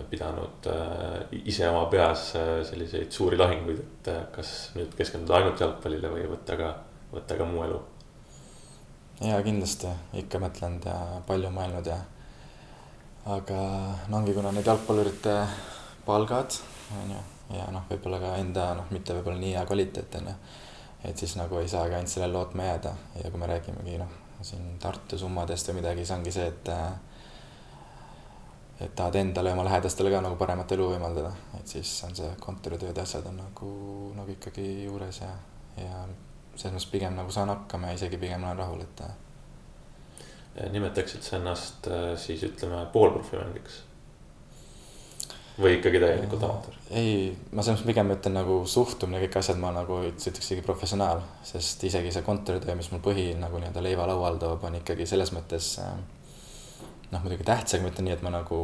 [0.09, 5.63] pidanud äh, ise oma peas äh, selliseid suuri lahinguid, et äh, kas nüüd keskenduda ainult
[5.63, 6.73] jalgpallile või võtta ka,
[7.13, 7.79] võtta ka muu elu?
[9.23, 12.01] ja kindlasti ikka mõtlenud ja palju mõelnud ja.
[13.37, 13.61] aga
[14.11, 15.39] no ongi, kuna need jalgpallurite
[16.05, 16.59] palgad
[16.99, 20.37] on ju ja noh, võib-olla ka enda noh, mitte võib-olla nii hea kvaliteet on ju.
[21.09, 24.77] et siis nagu ei saagi ainult sellele lootma jääda ja kui me räägimegi noh, siin
[24.79, 26.73] Tartu summadest või midagi, siis ongi see, et
[28.79, 32.29] et tahad endale ja oma lähedastele ka nagu paremat elu võimaldada, et siis on see
[32.41, 33.69] kontoritööd ja asjad on nagu,
[34.17, 35.31] nagu ikkagi juures ja,
[35.81, 36.03] ja
[36.53, 39.01] selles mõttes pigem nagu saan hakkama ja isegi pigem olen rahul, et.
[40.73, 43.86] nimetaksid sa ennast äh, siis ütleme poolprofimängiks?
[45.61, 46.75] Või ikkagi täielikult amatöör?
[46.91, 51.21] ei, ma selles mõttes pigem ütlen nagu suhtumine, kõik asjad ma nagu ütleks isegi professionaal,
[51.47, 55.33] sest isegi see kontoritöö, mis mul põhi nagu nii-öelda leiva laual toob, on ikkagi selles
[55.35, 55.93] mõttes äh,
[57.11, 58.59] noh, muidugi tähtsam, ma ütlen nii, et ma nagu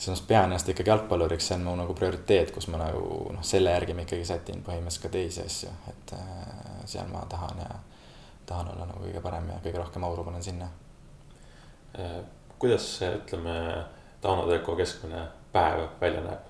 [0.00, 3.42] selles mõttes pean ennast ikkagi jalgpalluriks, see on mu nagu prioriteet, kus ma nagu noh,
[3.46, 7.70] selle järgi ma ikkagi sätin põhimõtteliselt ka teisi asju, et äh, seal ma tahan ja
[8.46, 10.70] tahan olla nagu kõige parem ja kõige rohkem auru panen sinna.
[11.98, 12.20] Äh,
[12.62, 13.58] kuidas see, ütleme,
[14.20, 16.46] Tauno Teko keskmine päev välja näeb?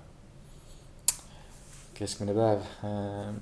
[1.94, 3.32] keskmine päev äh,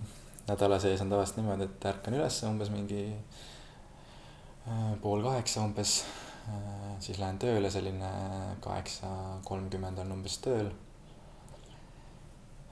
[0.48, 6.00] nädala sees on tavaliselt niimoodi, et ärkan üles umbes mingi äh, pool kaheksa umbes
[6.48, 8.10] Äh, siis lähen tööle, selline
[8.64, 9.08] kaheksa
[9.48, 10.70] kolmkümmend on umbes tööl.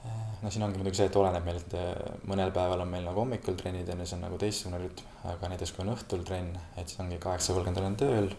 [0.07, 1.91] Äh, no siin ongi muidugi see, et oleneb meil, et äh,
[2.31, 5.51] mõnel päeval on meil nagu hommikul trennid on ju, see on nagu teistsugune rütm, aga
[5.53, 8.31] näiteks kui on õhtul trenn, et siis ongi kaheksa kolmkümmend olen tööl.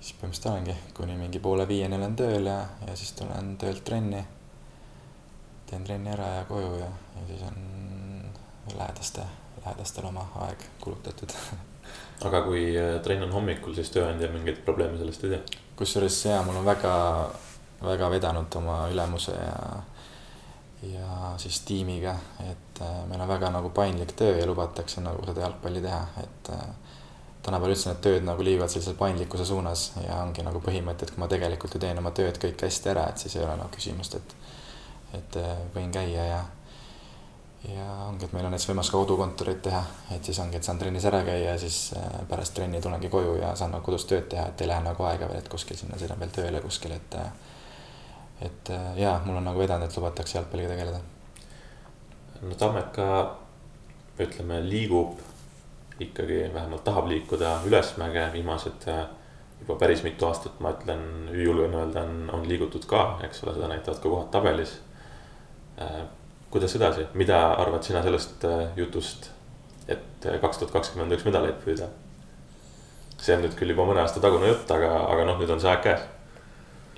[0.00, 4.24] Siis põhimõtteliselt olengi kuni mingi poole viieni olen tööl ja, ja siis tulen töölt trenni.
[5.66, 7.56] teen trenni ära ja koju ja, ja siis on
[8.76, 9.24] lähedaste,
[9.64, 11.32] lähedastel oma aeg kulutatud
[12.26, 15.60] aga kui äh, trenn on hommikul, siis tööandja mingeid probleeme sellest ei tee?
[15.76, 16.94] kusjuures jaa, mul on väga,
[17.82, 19.82] väga vedanud oma ülemuse ja,
[20.92, 25.44] ja siis tiimiga, et äh, meil on väga nagu paindlik töö ja lubatakse nagu seda
[25.44, 26.85] jalgpalli teha, et äh,
[27.46, 31.22] tänapäeval üldse need tööd nagu liiguvad sellise paindlikkuse suunas ja ongi nagu põhimõte, et kui
[31.22, 34.16] ma tegelikult ju teen oma tööd kõik hästi ära, et siis ei ole nagu küsimust,
[34.18, 34.34] et,
[35.20, 36.40] et äh, võin käia ja,
[37.70, 39.82] ja ongi, et meil on näiteks võimalus ka kodukontorit teha,
[40.16, 43.38] et siis ongi, et saan trennis ära käia ja siis äh, pärast trenni tulengi koju
[43.38, 46.00] ja saan nagu kodus tööd teha, et ei lähe nagu aega veel, et kuskil sinna
[46.00, 47.30] sõidan veel tööle kuskil, et äh,
[48.46, 50.98] et jaa, mul on nagu vedanud, et lubatakse jalgpalliga tegeleda.
[52.42, 53.06] no Tammeka,
[54.20, 55.22] ütleme, liigub
[56.00, 59.06] ikkagi vähemalt tahab liikuda ülesmäge, viimased äh,
[59.60, 63.70] juba päris mitu aastat, ma ütlen, julgen öelda, on, on liigutud ka, eks ole, seda
[63.72, 64.76] näitavad ka kohad tabelis.
[65.80, 66.02] Äh,
[66.50, 69.30] kuidas edasi, mida arvad sina sellest äh, jutust,
[69.88, 71.92] et kaks tuhat kakskümmend üks medaleid püüda?
[73.16, 75.70] see on nüüd küll juba mõne aasta tagune jutt, aga, aga noh, nüüd on see
[75.72, 76.02] aeg käes.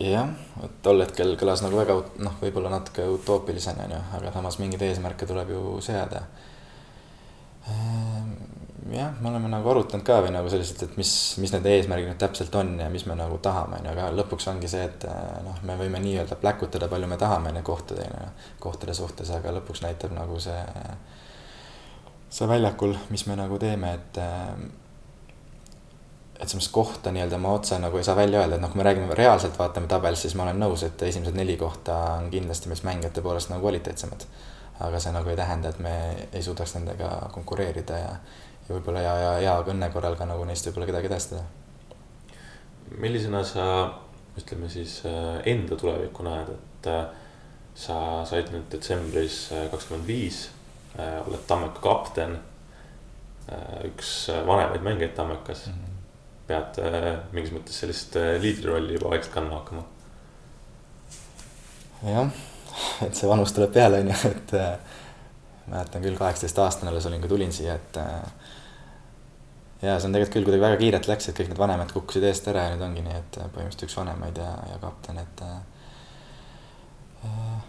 [0.03, 0.33] jah,
[0.67, 4.83] et tol hetkel kõlas nagu väga noh, võib-olla natuke utoopilisena on ju, aga samas mingeid
[4.89, 6.25] eesmärke tuleb ju seada
[8.93, 11.11] jah, me oleme nagu arutanud ka või nagu selliselt, et mis,
[11.43, 14.49] mis need eesmärgid nüüd täpselt on ja mis me nagu tahame, on ju, aga lõpuks
[14.53, 18.09] ongi see, et eh, noh, me võime nii-öelda pläkutada, palju me tahame neid kohtade,
[18.63, 20.61] kohtade suhtes, aga lõpuks näitab nagu see,
[22.33, 24.69] see väljakul, mis me nagu teeme, et eh,
[26.39, 28.87] et sellist kohta nii-öelda ma otse nagu ei saa välja öelda, et noh, kui me
[28.87, 32.87] räägime reaalselt, vaatame tabelis, siis ma olen nõus, et esimesed neli kohta on kindlasti meist
[32.87, 34.27] mängijate poolest nagu kvaliteetsemad.
[34.79, 35.93] aga see nagu ei tähenda, et me
[36.33, 38.13] ei suudaks nendega konkureerida ja
[38.69, 41.45] ja võib-olla ja, ja hea õnne korral ka nagu neist võib-olla kedagi edestada.
[42.99, 43.65] millisena sa,
[44.39, 47.05] ütleme siis äh, enda tulevikku näed, et äh,
[47.79, 50.49] sa said nüüd detsembris äh, kakskümmend viis,
[50.99, 52.39] oled Tammeka kapten.
[53.87, 55.73] üks vanemaid mängijaid Tammekas mm.
[55.73, 56.01] -hmm.
[56.49, 56.81] pead
[57.33, 59.85] mingis mõttes sellist liidrirolli juba vaikselt kandma hakkama.
[62.03, 62.33] jah,
[63.07, 64.53] et see vanus tuleb peale, on ju, et
[65.67, 68.01] mäletan küll, kaheksateist aastane alles olin, kui tulin siia, et
[69.83, 72.49] ja see on tegelikult küll kuidagi väga kiirelt läks, et kõik need vanemad kukkusid eest
[72.51, 75.59] ära ja nüüd ongi nii, et põhimõtteliselt üks vanemaid ja, ja kapten, et äh,.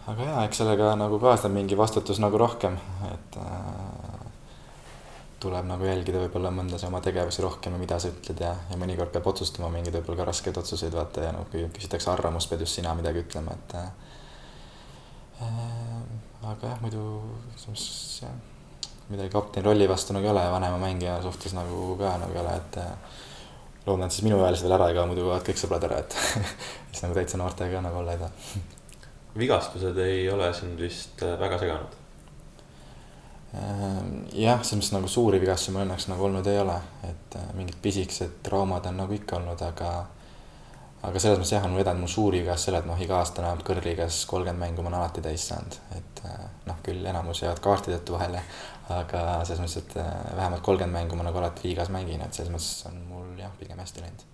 [0.09, 2.79] aga jaa, eks sellega nagu kaasneb mingi vastutus nagu rohkem,
[3.11, 4.25] et äh,
[5.39, 9.13] tuleb nagu jälgida võib-olla mõndas oma tegevusi rohkem ja mida sa ütled ja, ja mõnikord
[9.13, 12.81] peab otsustama mingeid võib-olla ka raskeid otsuseid, vaata ja noh, kui küsitakse arvamust, pead just
[12.81, 13.89] sina midagi ütlema, et äh,.
[16.41, 17.03] aga jah, muidu
[17.53, 18.48] mõttes jah
[19.09, 22.41] midagi kapteni rolli vastu nagu ei ole ja vanema mängija suhtes nagu ka nagu ei
[22.41, 22.89] ole, et äh,
[23.85, 26.17] loodan, et siis minuealised veel ära ei kao, muidu kaovad kõik sõbrad ära, et
[26.91, 28.61] siis nagu täitsa noortega nagu olla ei taha.
[29.39, 31.97] vigastused ei ole sind vist äh, väga seganud?
[33.57, 33.97] Äh,
[34.45, 36.77] jah, selles mõttes nagu suuri vigastusi mul õnneks nagu olnud ei ole,
[37.09, 39.93] et mingid pisikesed traumad on nagu ikka olnud, aga
[41.07, 43.65] aga selles mõttes jah, on vedanud mu suuri vigas selle, et noh, iga aasta vähemalt
[43.67, 48.15] kõrgliigas kolmkümmend mängu ma olen alati täis saanud, et noh, küll enamus jäävad kaarti tõttu
[48.15, 48.41] vahele,
[48.93, 52.53] aga selles mõttes, et äh, vähemalt kolmkümmend mängu ma nagu alati liigas mängin, et selles
[52.53, 54.25] mõttes on mul jah, pigem hästi läinud.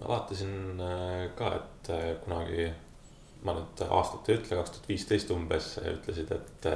[0.00, 2.68] ma vaatasin äh, ka, et äh, kunagi,
[3.46, 6.68] ma nüüd aastat ei ütle, kaks tuhat viisteist umbes ütlesid, et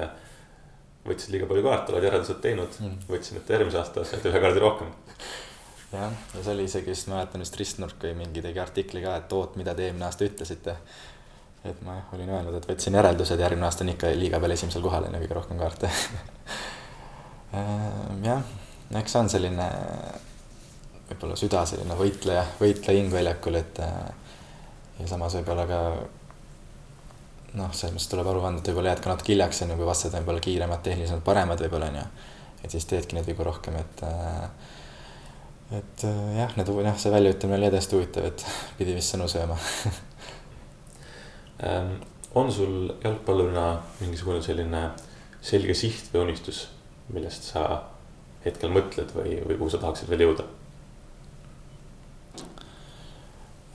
[1.07, 4.63] võtsid liiga palju kaarte, oled järeldused teinud mm., võtsin ette järgmise aasta, said ühe kaardi
[4.63, 4.91] rohkem.
[5.93, 9.17] jah, ja see oli isegi vist, mäletan vist Rist Nurk või mingi tegi artikli ka,
[9.21, 10.77] et oot, mida te eelmine aasta ütlesite.
[11.71, 14.85] Et ma jah, olin öelnud, et võtsin järeldused, järgmine aasta on ikka liiga peal esimesel
[14.85, 15.93] kohal on ju kõige rohkem kaarte
[17.55, 18.43] Ehm, jah,
[18.99, 19.67] eks see on selline
[21.07, 24.33] võib-olla süda selline võitleja, võitleja hing väljakul, et äh,
[24.99, 25.81] ja samas võib-olla ka
[27.57, 29.89] noh, selles mõttes tuleb aru anda, et võib-olla jääd ka natuke hiljaks, on ju, kui
[29.89, 32.09] vastased on võib-olla kiiremad, tehnilisemad, paremad võib-olla on ju.
[32.65, 34.43] et siis teedki neid vigu rohkem, et äh,
[35.79, 38.47] et äh, jah, need, jah, see väljaütlemine oli hästi huvitav, et
[38.81, 39.57] pidi vist sõnu sööma
[42.37, 43.67] on sul jalgpallurina
[44.01, 44.91] mingisugune selline
[45.41, 46.67] selge siht või unistus,
[47.15, 47.65] millest sa
[48.45, 50.45] hetkel mõtled või, või kuhu sa tahaksid veel jõuda?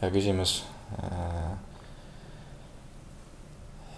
[0.01, 0.63] hea küsimus.
[0.97, 1.51] Äh,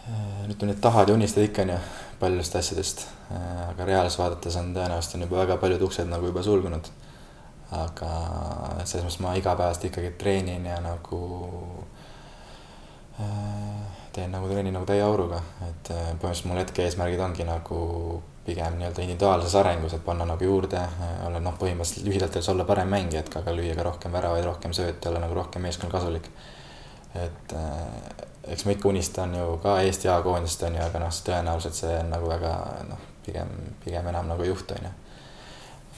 [0.09, 1.77] äh, ütleme, need tahad ja unistad ikka onju
[2.19, 6.43] paljudest asjadest, äh, aga reaalsus vaadates on tõenäoliselt on juba väga paljud uksed nagu juba
[6.43, 6.91] sulgunud.
[7.73, 8.09] aga
[8.85, 11.19] selles mõttes ma igapäevaselt ikkagi treenin ja nagu
[14.13, 17.79] teen nagu trenni nagu täie auruga, et põhimõtteliselt mul hetke eesmärgid ongi nagu
[18.45, 20.81] pigem nii-öelda individuaalses arengus, et panna nagu juurde,
[21.27, 24.43] olla noh, põhimõtteliselt lühidalt öeldes olla parem mängija, et ka, ka lüüa ka rohkem väravaid,
[24.49, 26.29] rohkem sööte, olla nagu rohkem meeskonna kasulik.
[27.13, 27.53] et
[28.47, 32.09] eks ma ikka unistan ju ka Eesti A-koondist on ju, aga noh, tõenäoliselt see on
[32.11, 32.53] nagu väga
[32.89, 33.51] noh, pigem,
[33.83, 34.93] pigem enam nagu juht on ju.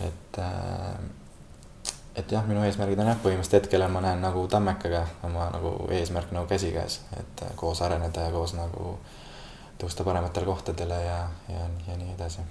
[0.08, 0.42] et,
[2.16, 6.32] et jah, minu eesmärgid on jah, põhimõtteliselt hetkel ma näen nagu Tammekaga oma nagu eesmärk
[6.36, 8.96] nagu käsikäes, et koos areneda ja koos nagu
[9.82, 11.20] tõusta parematele kohtadele ja,
[11.52, 12.46] ja, ja nii edasi.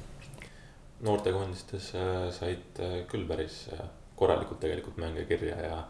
[1.04, 5.84] noortekoondistes äh, said äh, küll päris äh, korralikult tegelikult mänge kirja ja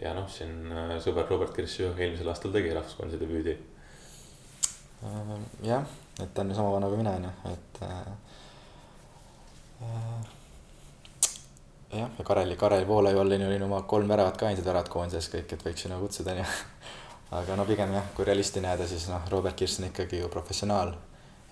[0.00, 3.56] ja noh, siin äh, sõber Robert Kirss ju eelmisel aastal tegi rahvuskoondise debüüdi.
[5.04, 5.36] Äh,
[5.66, 5.84] jah,
[6.22, 8.10] et ta on ju sama vana kui mina, on ju, et äh,.
[9.82, 10.37] äh
[11.92, 15.52] jah, ja Kareli, Karel Voolaiu all oli oma kolm väravat ka ainsad väravad koondises kõik,
[15.52, 16.48] et võiks ju nagu kutsuda, on ju.
[17.38, 20.94] aga no pigem jah, kui realisti näeda, siis noh, Robert Kirss on ikkagi ju professionaal.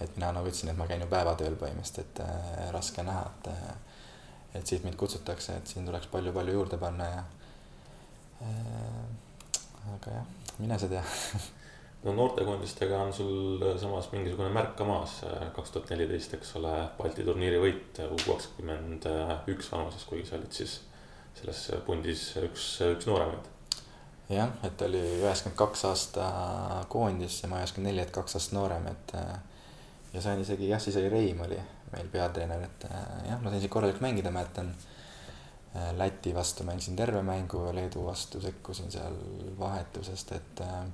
[0.00, 3.52] et mina nagu ütlesin, et ma käin ju päevatööl põhimõtteliselt, et äh, raske näha, et
[4.56, 7.24] et siit mind kutsutakse, et siin tuleks palju-palju juurde panna ja
[8.40, 9.04] Äh,
[9.94, 10.24] aga jah,
[10.58, 11.02] mine sa tea
[12.06, 15.18] no noortekoondistega on sul samas mingisugune märk ka maas,
[15.56, 19.08] kaks tuhat neliteist, eks ole, Balti turniiri võit U kakskümmend
[19.52, 20.78] üks vanuses, kuigi sa olid siis
[21.36, 23.50] selles pundis üks, üks nooremaid.
[24.32, 26.28] jah, et oli üheksakümmend kaks aasta
[26.92, 29.16] koondis ja ma üheksakümmend neli, et kaks aastat noorem, et
[30.14, 31.58] ja sain isegi, jah, siis oli Reim oli
[31.92, 34.72] meil peatreener, et jah, ma sain siin korralikult mängida, mäletan
[35.76, 39.16] Äh, Läti vastu mängisin terve mängu, Leedu vastu sekkusin seal
[39.58, 40.84] vahetusest, et äh,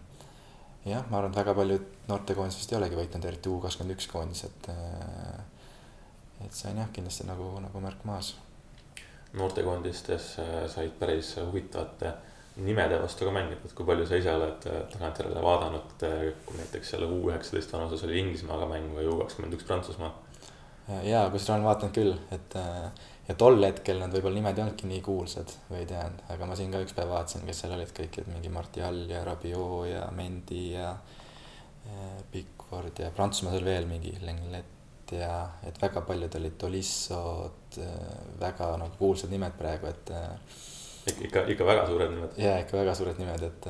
[0.85, 4.09] jah, ma arvan, et väga paljud noortekoondised vist ei olegi võitnud, eriti U kakskümmend üks
[4.11, 5.41] koondis, et äh,
[6.43, 8.35] et see on jah, kindlasti nagu, nagu märk maas.
[9.33, 10.25] noortekoondistes
[10.69, 12.11] said päris huvitavate
[12.57, 15.95] nimede vastu ka mängida, et kui palju sa ise oled tagantjärele vaadanud,
[16.45, 20.13] kui näiteks seal U üheksateist vanuses oli Inglismaaga mäng või U kakskümmend üks Prantsusmaa?
[20.89, 24.89] jaa, kusjuures olen vaadanud küll, et äh, ja tol hetkel nad võib-olla nimed ei olnudki
[24.91, 27.93] nii kuulsad või ei teadnud, aga ma siin ka üks päev vaatasin, kes seal olid
[27.95, 33.87] kõik, et mingi Martial ja Rabiot ja Mendi ja äh, Pickford ja Prantsusmaal oli veel
[33.91, 35.37] mingi Lenglet ja
[35.69, 40.11] et väga paljud olid Tolissod, äh, väga nagu kuulsad nimed praegu, et.
[40.11, 42.39] Äh, ikka, ikka väga suured nimed.
[42.43, 43.69] ja ikka väga suured nimed, et,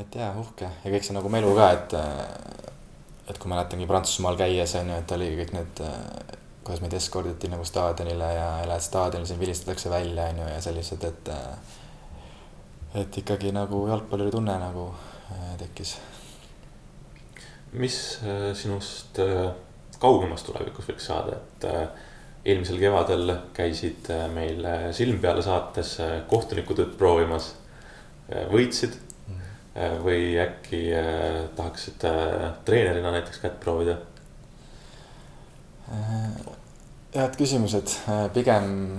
[0.00, 1.94] et jaa, uhke ja kõik see nagu melu ka, et,
[3.32, 5.84] et kui mäletangi Prantsusmaal käies on ju, et oli kõik need
[6.64, 11.04] kuidas meid eskorditi nagu staadionile ja lähed staadionile, sind vilistatakse välja, on ju, ja sellised,
[11.04, 11.32] et
[12.94, 14.88] et ikkagi nagu jalgpalluritunne nagu
[15.34, 15.96] äh, tekkis.
[17.72, 19.50] mis äh, sinust äh,
[19.98, 21.66] kaugemas tulevikus võiks saada, et
[22.44, 25.94] eelmisel kevadel käisid meil Silm peale saates
[26.28, 27.54] kohtunikutööd proovimas,
[28.52, 30.02] võitsid mm.
[30.04, 30.82] või äkki
[31.56, 32.04] tahaksid
[32.68, 33.96] treenerina näiteks kätt proovida
[37.14, 38.98] head küsimused, äh, pigem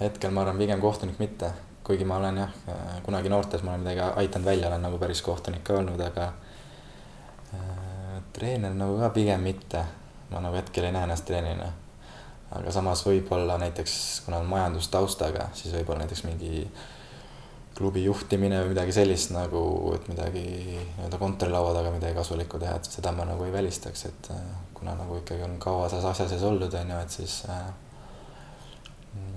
[0.00, 1.50] hetkel ma arvan, pigem kohtunik mitte,
[1.86, 5.22] kuigi ma olen jah, äh, kunagi noortes ma olen midagi aidanud välja, olen nagu päris
[5.26, 6.28] kohtunik ka olnud, aga
[7.54, 9.84] äh, treener nagu ka pigem mitte.
[10.28, 11.72] ma nagu hetkel ei näe ennast treenerina.
[12.52, 16.68] aga samas võib-olla näiteks, kuna on majandustaustaga, siis võib-olla näiteks mingi
[17.78, 22.88] klubi juhtimine või midagi sellist nagu, et midagi nii-öelda kontorilaua taga midagi kasulikku teha, et
[22.90, 26.44] seda ma nagu ei välistaks, et äh, kuna nagu ikkagi on kaua selles asja sees
[26.46, 27.66] olnud, on ju, et siis äh,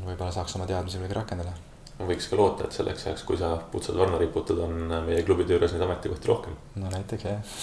[0.05, 1.55] võib-olla saaks oma teadmisi kuidagi rakendada.
[2.01, 5.73] võiks ka loota, et selleks ajaks, kui sa putsad varna riputad, on meie klubide juures
[5.75, 6.55] neid ametikohti rohkem.
[6.81, 7.57] no näiteks jah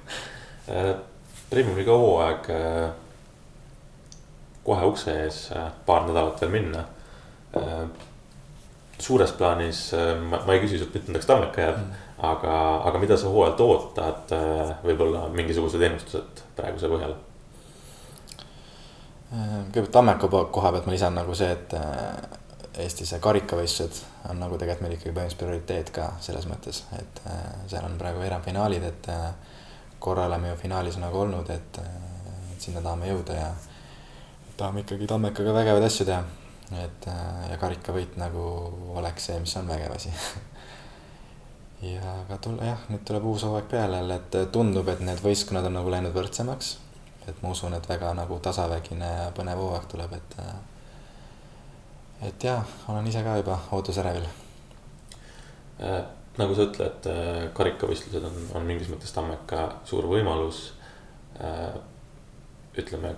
[0.74, 0.92] äh,
[1.50, 2.44] Premiumiga hooaeg
[4.62, 5.48] kohe ukse ees,
[5.86, 6.84] paar nädalat veel minna
[9.02, 12.54] suures plaanis äh, ma, ma ei küsi sult mitmendaks Tammeka jääb mm., aga,
[12.90, 17.16] aga mida sa hooajalt ootad, äh, võib-olla mingisugused ennustused praeguse põhjal?
[19.30, 21.76] Äh, kõigepealt Tammeka koha pealt ma lisan nagu see, et
[22.80, 27.22] Eesti see karikavõistlused on nagu tegelikult meil ikkagi põhimõtteliselt prioriteet ka selles mõttes, et
[27.68, 29.08] seal on praegu veerandfinaalid, et
[30.00, 31.80] korra oleme ju finaalis nagu olnud, et,
[32.62, 33.48] sinna tahame jõuda ja
[34.56, 36.22] tahame ikkagi Tammekaga vägevaid asju teha
[36.78, 38.42] et äh, ja karikavõit nagu
[38.98, 40.12] oleks see, mis on vägev asi
[41.90, 45.66] ja aga tule jah, nüüd tuleb uus hooaeg peale jälle, et tundub, et need võistkonnad
[45.66, 46.76] on nagu läinud võrdsemaks.
[47.28, 50.38] Et ma usun, et väga nagu tasavägine ja põnev hooaeg tuleb, et.
[50.38, 50.54] Äh,
[52.28, 52.60] et jaa,
[52.92, 54.26] olen ise ka juba ootusärevil
[55.80, 56.02] äh,.
[56.36, 60.66] nagu sa ütled, äh, karikavõistlused on, on mingis mõttes Tammeka suur võimalus
[61.40, 61.72] äh,.
[62.76, 63.14] ütleme,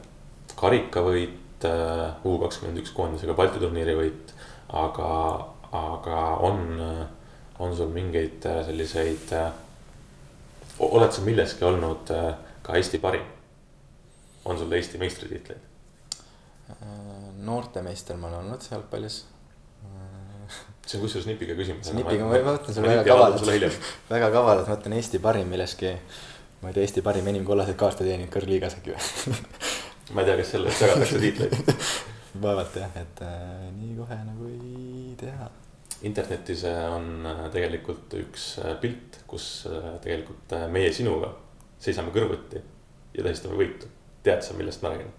[0.55, 4.33] karikavõit Äh, U kakskümmend üks koondisega Balti turniiri võit.
[4.73, 5.09] aga,
[5.77, 6.81] aga on,
[7.61, 9.53] on sul mingeid äh, selliseid, äh,
[10.83, 12.11] oled sa milleski olnud
[12.65, 13.27] ka Eesti parim?
[14.45, 15.69] On sul Eesti meistritiitleid?
[17.43, 19.25] noortemeister ma olen olnud jalgpallis.
[20.87, 21.87] see on kusjuures nipiga küsimus.
[21.87, 23.83] see nipiga, ma mõtlen sulle väga kavalalt,
[24.15, 25.93] väga kavalalt, ma ütlen Eesti parim milleski.
[26.63, 29.37] ma ei tea, Eesti parim enim kollaseid kaarte teeninud kõrgliigas äkki või
[30.15, 31.75] ma ei tea, kas selle eest jagatakse tiitleid
[32.45, 35.51] vaevalt jah, et äh, nii kohe nagu ei tea.
[36.03, 39.67] internetis äh, on äh, tegelikult üks äh, pilt, kus
[40.03, 41.35] tegelikult meie sinuga
[41.83, 42.61] seisame kõrvuti
[43.13, 43.89] ja tähistame võitu.
[44.23, 45.11] Tead sa, millest ma räägin?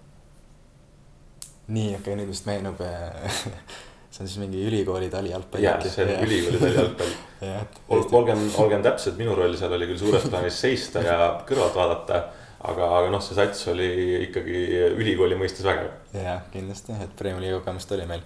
[1.67, 2.79] nii, okei okay,, nüüd vist meenub
[4.13, 5.63] see on siis mingi ülikooli talijalgpall.
[5.63, 7.13] jaa, see on ülikooli talijalgpall
[8.19, 12.23] olgem, olgem täpsed, minu roll seal oli küll suures plaanis seista ja kõrvalt vaadata
[12.63, 13.89] aga, aga noh, see sats oli
[14.27, 14.57] ikkagi
[15.01, 15.91] ülikooli mõistes vägev.
[16.15, 18.23] jah, kindlasti, et Premiumi liiga kogemust oli meil.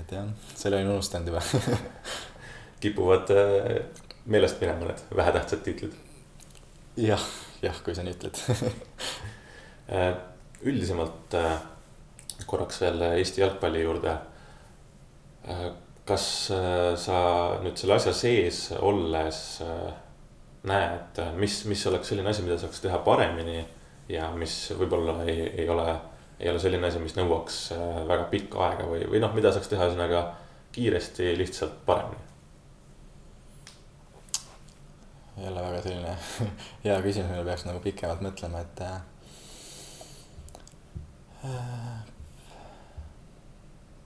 [0.00, 1.42] et jah, selle olin unustanud juba
[2.82, 3.72] kipuvad äh,
[4.26, 5.96] meelest minema need vähetähtsad tiitlid.
[7.00, 7.24] jah,
[7.62, 8.42] jah, kui sa nii ütled
[10.66, 11.52] üldisemalt äh,
[12.46, 14.16] korraks veel Eesti jalgpalli juurde.
[16.06, 16.24] kas
[16.98, 17.18] sa
[17.62, 19.38] nüüd selle asja sees olles
[20.66, 23.60] näed, mis, mis oleks selline asi, mida saaks teha paremini
[24.10, 25.86] ja mis võib-olla ei, ei ole,
[26.40, 29.70] ei ole selline asi, mis nõuaks äh, väga pikka aega või, või noh, mida saaks
[29.70, 30.22] teha ühesõnaga
[30.74, 32.22] kiiresti, lihtsalt paremini?
[35.36, 36.16] jälle väga selline
[36.86, 38.96] hea küsimus, millele peaks nagu pikemalt mõtlema, et äh,.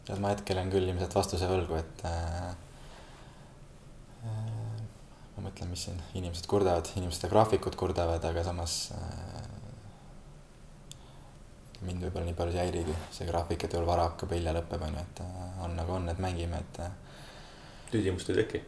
[0.06, 2.50] Tead, ma hetkel olen küll ilmselt vastuse võlgu, et äh,
[5.36, 9.00] ma mõtlen, mis siin inimesed kurdavad, inimeste graafikud kurdavad, aga samas äh,
[11.86, 14.98] mind võib-olla nii palju ei häirigi see graafik, et veel vara hakkab, hilja lõpeb, on
[14.98, 16.92] ju, et äh, on nagu on, et mängime, et äh,.
[17.92, 18.60] tüdimust ei teki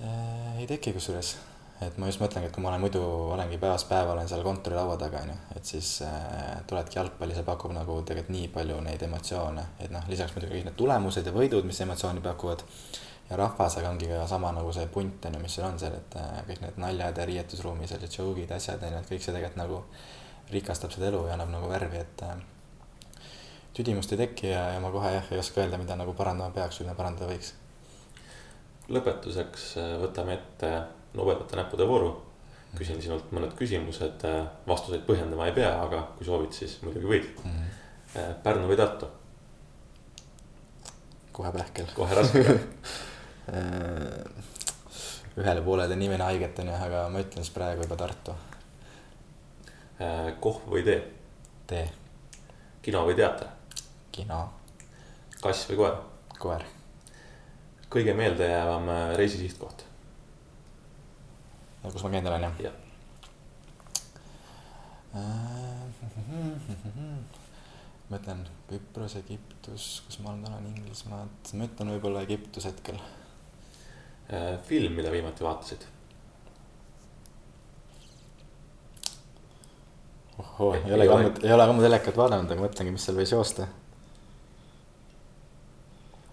[0.00, 0.62] äh,?
[0.62, 1.36] ei teki kusjuures,
[1.84, 3.02] et ma just mõtlengi, et kui ma olen muidu,
[3.34, 7.44] olengi päevast päeva olen seal kontorilaua taga, on ju, et siis äh, tuledki jalgpalli, see
[7.44, 11.34] pakub nagu tegelikult nii palju neid emotsioone, et noh, lisaks muidugi kõik need tulemused ja
[11.36, 12.64] võidud, mis emotsiooni pakuvad
[13.28, 16.18] ja rahvasega ongi ka sama nagu see punt on ju, mis seal on seal, et
[16.20, 19.60] äh, kõik need naljad ja riietusruumis sellised joke'id, asjad on ju, et kõik see tegelikult
[19.60, 19.82] nagu
[20.54, 22.36] rikastab seda elu ja annab nagu värvi, et äh,
[23.76, 26.80] tüdimust ei teki ja, ja ma kohe jah, ei oska öelda, mida nagu parandama peaks
[26.80, 27.52] või mida parandada võiks.
[28.88, 30.70] lõpetuseks äh, võtame ette
[31.16, 32.14] nobedate näppude vooru.
[32.76, 34.24] küsin sinult mõned küsimused,
[34.68, 37.52] vastuseid põhjendama ei pea, aga kui soovid, siis muidugi võid mm.
[37.52, 38.34] -hmm.
[38.42, 39.08] Pärnu või Tartu?
[41.32, 41.86] kohe pähkel.
[41.94, 42.44] kohe raske
[43.46, 44.24] Äh,
[45.38, 48.34] ühele poolele nimene haiget on ju, aga ma ütlen siis praegu juba Tartu.
[50.02, 50.98] Äh, kohv või tee?
[51.70, 51.84] tee.
[52.82, 53.52] kino või teater?
[54.12, 54.40] kino.
[55.38, 56.00] kass või koer?
[56.42, 56.66] koer.
[57.92, 59.86] kõige meeldejäävam äh, reisisihtkoht?
[61.94, 62.56] Kus ma käinud olen jah?
[62.66, 62.76] jah.
[68.08, 72.98] ma ütlen Küpros, Egiptus, kus ma olen, Inglismaad, ma ütlen võib-olla Egiptus hetkel
[74.32, 75.86] Äh, film, mida viimati vaatasid?
[80.38, 83.68] ohoo, ei olegi ammu, ei ole ammu telekat vaadanud, aga mõtlengi, mis seal võis joosta.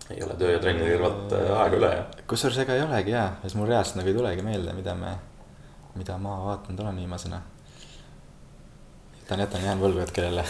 [0.09, 2.17] ei ole töö ja trenni kõrvalt äh, aega üle, jah?
[2.33, 5.13] kusjuures ega ei olegi jaa, siis mul reaalselt nagu ei tulegi meelde, mida me,
[5.95, 7.41] mida ma vaadanud olen viimasena.
[9.21, 10.45] jätan, jätan, jään võlgu hetkel jälle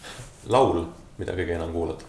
[0.54, 0.84] laul,
[1.18, 2.04] mida kõige enam kuulad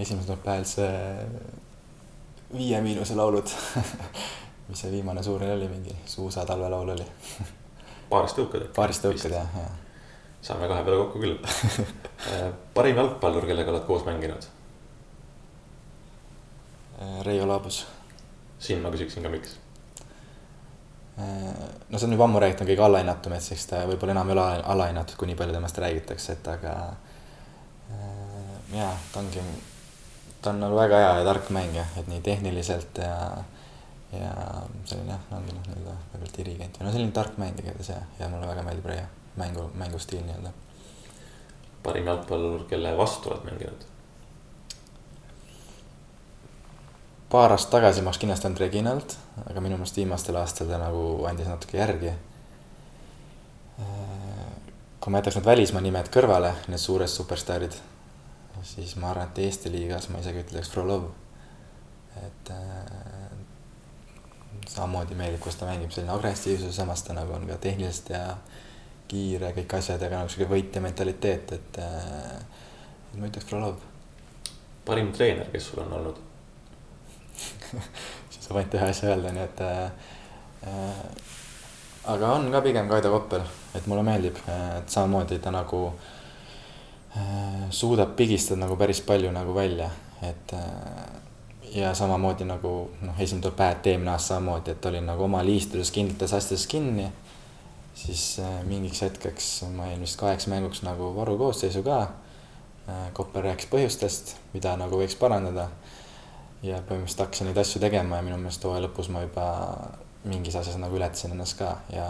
[0.00, 0.86] esimesel tuleb pähe üldse
[2.50, 3.50] Viie Miinuse laulud
[4.68, 7.06] mis see viimane suur oli, mingi Suusa talvelaul oli
[8.12, 8.70] paarist tõukad.
[8.76, 9.76] paarist tõukad jah, jah.
[10.42, 11.36] saame kahe peale kokku küll
[12.74, 14.48] parim jalgpallur, kellega oled koos mänginud?
[17.24, 17.86] Reio Laabus.
[18.60, 19.56] Siin ma küsiksin ka, miks?
[21.20, 21.24] Äh,
[21.88, 24.36] no see on juba ammu räägitud, on kõige alahinnatum, et siis ta võib-olla enam ei
[24.38, 26.74] ole alahinnatud, kui nii palju temast räägitakse, et aga
[28.74, 29.42] jaa, ta ongi
[30.42, 33.14] ta on nagu väga hea ja tark mängija, et nii tehniliselt ja,
[34.12, 34.32] ja
[34.88, 38.28] selline jah, ongi noh, nii-öelda võib-olla dirigent või no selline tark mängija igatahes ja, ja
[38.32, 39.06] mulle väga meeldib Reia
[39.40, 40.52] mängu, mängustiil nii-öelda.
[41.82, 43.86] parim jalgpallur, kelle vastu oled mänginud?
[47.30, 49.14] Paar aastat tagasi ma oleks kindlasti olnud Reginald,
[49.46, 52.16] aga minu meelest viimastel aastatel ta nagu andis natuke järgi.
[55.00, 57.78] kui ma jätaks need välismaa nimed kõrvale, need suured superstaarid
[58.62, 61.10] siis ma arvan, et Eesti liigas ma isegi ütleks Frolov.
[62.20, 63.30] et äh,
[64.68, 68.24] samamoodi meeldib, kuidas ta mängib, selline agressiivsus, samas ta nagu on ka tehniliselt ja
[69.08, 72.34] kiire kõik asjad ja ka nagu sihuke võitja mentaliteet, et äh,.
[73.14, 73.78] ma ütleks Frolov.
[74.84, 76.18] parim treener, kes sul on olnud
[78.30, 79.90] siis saab ainult ühe asja öelda, nii et äh,
[82.14, 85.86] aga on ka pigem Kaido Koppel, et mulle meeldib, et samamoodi ta nagu
[87.16, 89.90] äh, suudab pigistada nagu päris palju nagu välja,
[90.22, 91.20] et äh,
[91.74, 92.72] ja samamoodi nagu
[93.02, 96.66] noh, esimene tuleb pähe, et eelmine aasta samamoodi, et olin nagu oma liistudes kindlates asjades
[96.66, 97.10] kinni.
[97.94, 103.12] siis äh, mingiks hetkeks ma jäin vist kaheks mänguks nagu varukoosseisu ka äh,.
[103.12, 105.68] Koppel rääkis põhjustest, mida nagu võiks parandada.
[106.62, 109.46] Ja põhimõtteliselt hakkasin neid asju tegema ja minu meelest hooaja lõpus ma juba
[110.28, 112.08] mingis asjas nagu ületasin ennast ka ja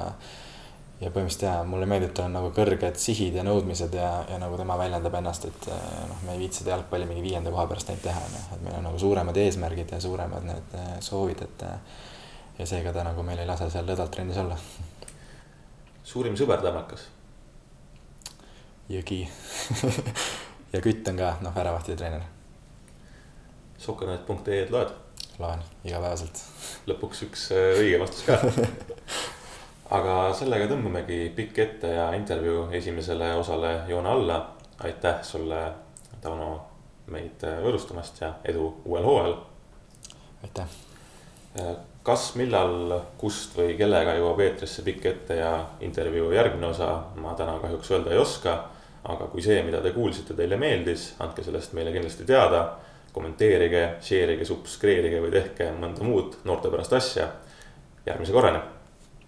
[1.00, 4.58] ja põhimõtteliselt jaa, mulle meeldib, tal on nagu kõrged sihid ja nõudmised ja, ja nagu
[4.60, 7.88] tema väljendab ennast, et eh, noh, me ei viitsi seda jalgpalli mingi viienda koha pärast
[7.88, 11.64] ainult teha, noh, et meil on nagu suuremad eesmärgid ja suuremad need eh, soovid, et
[11.64, 12.02] eh,
[12.58, 14.58] ja seega ta nagu meil ei lase seal lõdvalt trennis olla.
[16.04, 17.06] suurim sõber Tammekas?
[18.90, 19.22] Jõgi
[20.74, 22.28] ja Kütt on ka, noh, väravahtide treener.
[23.80, 24.96] Sokkernet.ee-d loed?
[25.40, 26.42] loen igapäevaselt.
[26.90, 28.36] lõpuks üks õige vastus ka
[29.96, 34.40] aga sellega tõmbamegi pikk ette ja intervjuu esimesele osale joone alla.
[34.84, 35.60] aitäh sulle,
[36.20, 36.50] Tauno,
[37.12, 39.36] meid võõrustamast ja edu uuel hooajal.
[40.44, 40.76] aitäh.
[42.02, 47.58] kas, millal, kust või kellega jõuab eetrisse pikk ette ja intervjuu järgmine osa, ma täna
[47.62, 48.58] kahjuks öelda ei oska.
[49.04, 52.66] aga kui see, mida te kuulsite, teile meeldis, andke sellest meile kindlasti teada.
[53.12, 57.30] Kommenteerige, share ige, subscribe ige või tehke mõnda muud noortepärast asja.
[58.06, 58.60] järgmise korrani